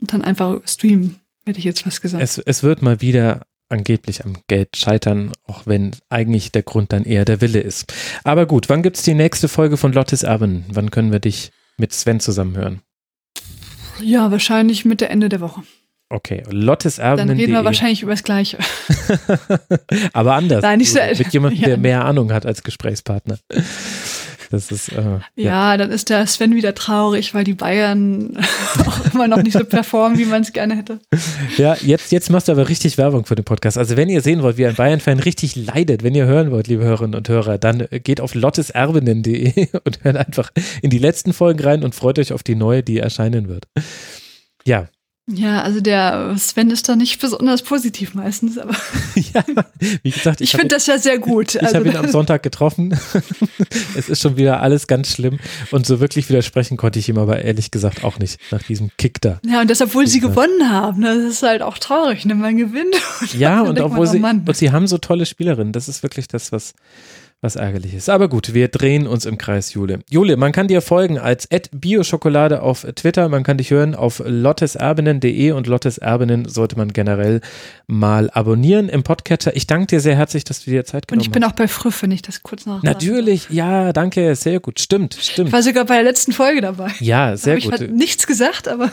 [0.00, 2.22] und dann einfach streamen, hätte ich jetzt was gesagt.
[2.22, 7.04] Es, es wird mal wieder angeblich am Geld scheitern, auch wenn eigentlich der Grund dann
[7.04, 7.92] eher der Wille ist.
[8.24, 10.64] Aber gut, wann gibt es die nächste Folge von Lottes Erben?
[10.68, 12.82] Wann können wir dich mit Sven zusammenhören?
[14.00, 15.62] Ja, wahrscheinlich Mitte Ende der Woche.
[16.12, 17.26] Okay, Lottes Erben.
[17.26, 18.58] Dann reden wir wahrscheinlich über das Gleiche.
[20.12, 20.60] Aber anders.
[20.60, 21.68] Nein, nicht so, mit jemandem, ja.
[21.68, 23.38] der mehr Ahnung hat als Gesprächspartner.
[24.50, 25.20] Das ist, äh, ja.
[25.36, 25.76] ja.
[25.78, 28.36] dann ist der Sven wieder traurig, weil die Bayern
[28.86, 31.00] auch immer noch nicht so performen, wie man es gerne hätte.
[31.56, 33.78] Ja, jetzt, jetzt machst du aber richtig Werbung für den Podcast.
[33.78, 36.84] Also wenn ihr sehen wollt, wie ein Bayern-Fan richtig leidet, wenn ihr hören wollt, liebe
[36.84, 40.50] Hörerinnen und Hörer, dann geht auf lotteserbinnen.de und hört einfach
[40.82, 43.66] in die letzten Folgen rein und freut euch auf die neue, die erscheinen wird.
[44.66, 44.88] Ja,
[45.28, 48.74] ja, also der Sven ist da nicht besonders positiv meistens, aber
[49.14, 49.44] ja,
[50.02, 51.54] wie gesagt, ich, ich finde das ja sehr gut.
[51.62, 52.98] Ich also habe ihn am Sonntag getroffen.
[53.96, 55.38] es ist schon wieder alles ganz schlimm
[55.70, 59.20] und so wirklich widersprechen konnte ich ihm aber ehrlich gesagt auch nicht nach diesem Kick
[59.20, 59.38] da.
[59.46, 61.14] Ja, und das obwohl sie gewonnen haben, ne?
[61.14, 62.34] das ist halt auch traurig, ne?
[62.34, 62.94] man gewinnt.
[63.20, 66.26] Und ja, und obwohl oh sie und sie haben so tolle Spielerinnen, das ist wirklich
[66.26, 66.74] das, was
[67.42, 68.08] was ärgerlich ist.
[68.08, 69.98] Aber gut, wir drehen uns im Kreis, Jule.
[70.08, 73.28] Jule, man kann dir folgen als Bioschokolade auf Twitter.
[73.28, 77.40] Man kann dich hören auf lotteserbenen.de und Lotteserbenen sollte man generell
[77.88, 79.56] mal abonnieren im Podcatcher.
[79.56, 81.26] Ich danke dir sehr herzlich, dass du dir Zeit genommen hast.
[81.26, 82.80] Und ich bin auch bei Früff, wenn ich das kurz nach.
[82.84, 84.78] Natürlich, ja, danke, sehr gut.
[84.78, 85.48] Stimmt, stimmt.
[85.48, 86.92] Ich war sogar bei der letzten Folge dabei.
[87.00, 87.64] Ja, sehr gut.
[87.64, 88.92] Ich habe nichts gesagt, aber.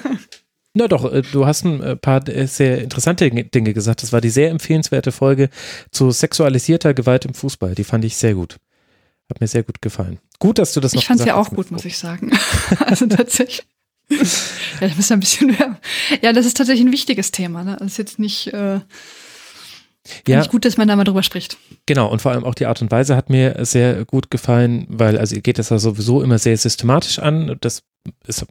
[0.80, 4.02] Na doch, äh, du hast ein äh, paar äh, sehr interessante Dinge gesagt.
[4.02, 5.50] Das war die sehr empfehlenswerte Folge
[5.92, 7.76] zu sexualisierter Gewalt im Fußball.
[7.76, 8.58] Die fand ich sehr gut.
[9.30, 10.20] Hat mir sehr gut gefallen.
[10.40, 12.32] Gut, dass du das noch Ich fand es ja auch gut, muss ich sagen.
[12.86, 13.68] also tatsächlich.
[14.10, 15.78] ja, ich muss ein bisschen mehr.
[16.22, 17.66] Ja, das ist tatsächlich ein wichtiges Thema.
[17.66, 17.76] Ne?
[17.78, 18.54] Das ist jetzt nicht.
[18.54, 18.80] Äh,
[20.28, 20.46] ja.
[20.46, 21.58] gut, dass man da mal drüber spricht.
[21.88, 25.18] Genau, und vor allem auch die Art und Weise hat mir sehr gut gefallen, weil,
[25.18, 27.58] also ihr geht das ja sowieso immer sehr systematisch an.
[27.60, 27.84] Das
[28.26, 28.46] ist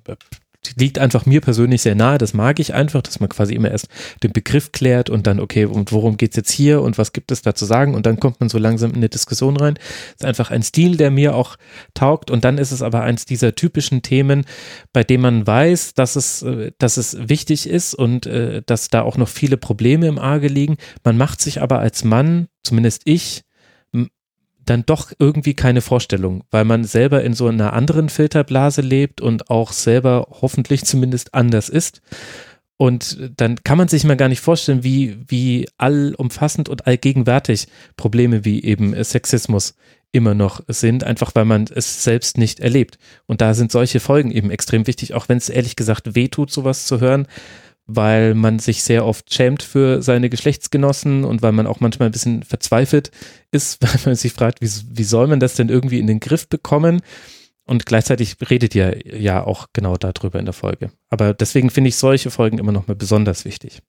[0.77, 2.19] liegt einfach mir persönlich sehr nahe.
[2.19, 3.89] Das mag ich einfach, dass man quasi immer erst
[4.23, 7.43] den Begriff klärt und dann, okay, und worum geht's jetzt hier und was gibt es
[7.43, 7.95] da zu sagen?
[7.95, 9.75] Und dann kommt man so langsam in eine Diskussion rein.
[9.75, 11.57] Das ist einfach ein Stil, der mir auch
[11.95, 12.31] taugt.
[12.31, 14.45] Und dann ist es aber eins dieser typischen Themen,
[14.93, 19.03] bei dem man weiß, dass es, äh, dass es wichtig ist und äh, dass da
[19.03, 20.77] auch noch viele Probleme im Arge liegen.
[21.05, 23.43] Man macht sich aber als Mann, zumindest ich,
[24.69, 29.51] dann doch irgendwie keine Vorstellung, weil man selber in so einer anderen Filterblase lebt und
[29.51, 32.03] auch selber hoffentlich zumindest anders ist.
[32.77, 37.67] Und dann kann man sich mal gar nicht vorstellen, wie, wie allumfassend und allgegenwärtig
[37.97, 39.75] Probleme wie eben Sexismus
[40.13, 42.99] immer noch sind, einfach weil man es selbst nicht erlebt.
[43.27, 46.87] Und da sind solche Folgen eben extrem wichtig, auch wenn es ehrlich gesagt wehtut, sowas
[46.87, 47.27] zu hören
[47.89, 52.13] weil man sich sehr oft schämt für seine Geschlechtsgenossen und weil man auch manchmal ein
[52.13, 53.11] bisschen verzweifelt
[53.51, 56.49] ist, weil man sich fragt, wie, wie soll man das denn irgendwie in den Griff
[56.49, 57.01] bekommen?
[57.65, 60.91] Und gleichzeitig redet ihr ja auch genau darüber in der Folge.
[61.11, 63.83] Aber deswegen finde ich solche Folgen immer noch mal besonders wichtig.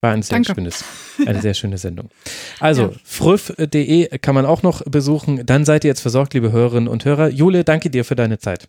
[0.00, 0.84] War ein sehr schönes,
[1.26, 2.10] eine sehr schöne Sendung.
[2.60, 2.92] Also, ja.
[3.02, 5.44] früff.de kann man auch noch besuchen.
[5.44, 7.28] Dann seid ihr jetzt versorgt, liebe Hörerinnen und Hörer.
[7.28, 8.68] Jule, danke dir für deine Zeit.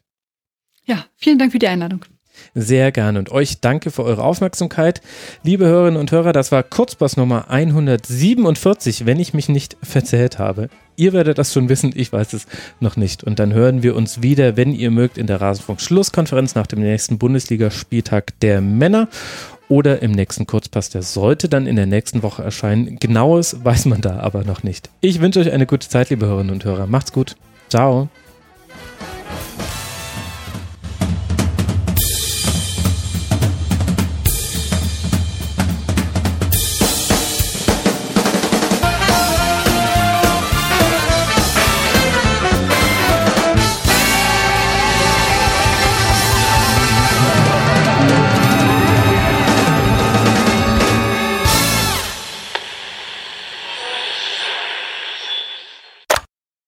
[0.85, 2.05] Ja, vielen Dank für die Einladung.
[2.53, 3.19] Sehr gerne.
[3.19, 5.01] Und euch danke für eure Aufmerksamkeit.
[5.43, 10.69] Liebe Hörerinnen und Hörer, das war Kurzpass Nummer 147, wenn ich mich nicht verzählt habe.
[10.97, 12.47] Ihr werdet das schon wissen, ich weiß es
[12.79, 13.23] noch nicht.
[13.23, 17.17] Und dann hören wir uns wieder, wenn ihr mögt, in der Rasenfunk-Schlusskonferenz nach dem nächsten
[17.17, 19.09] Bundesligaspieltag der Männer
[19.67, 20.89] oder im nächsten Kurzpass.
[20.89, 22.97] Der sollte dann in der nächsten Woche erscheinen.
[22.99, 24.89] Genaues weiß man da aber noch nicht.
[25.01, 26.87] Ich wünsche euch eine gute Zeit, liebe Hörerinnen und Hörer.
[26.87, 27.35] Macht's gut.
[27.69, 28.09] Ciao.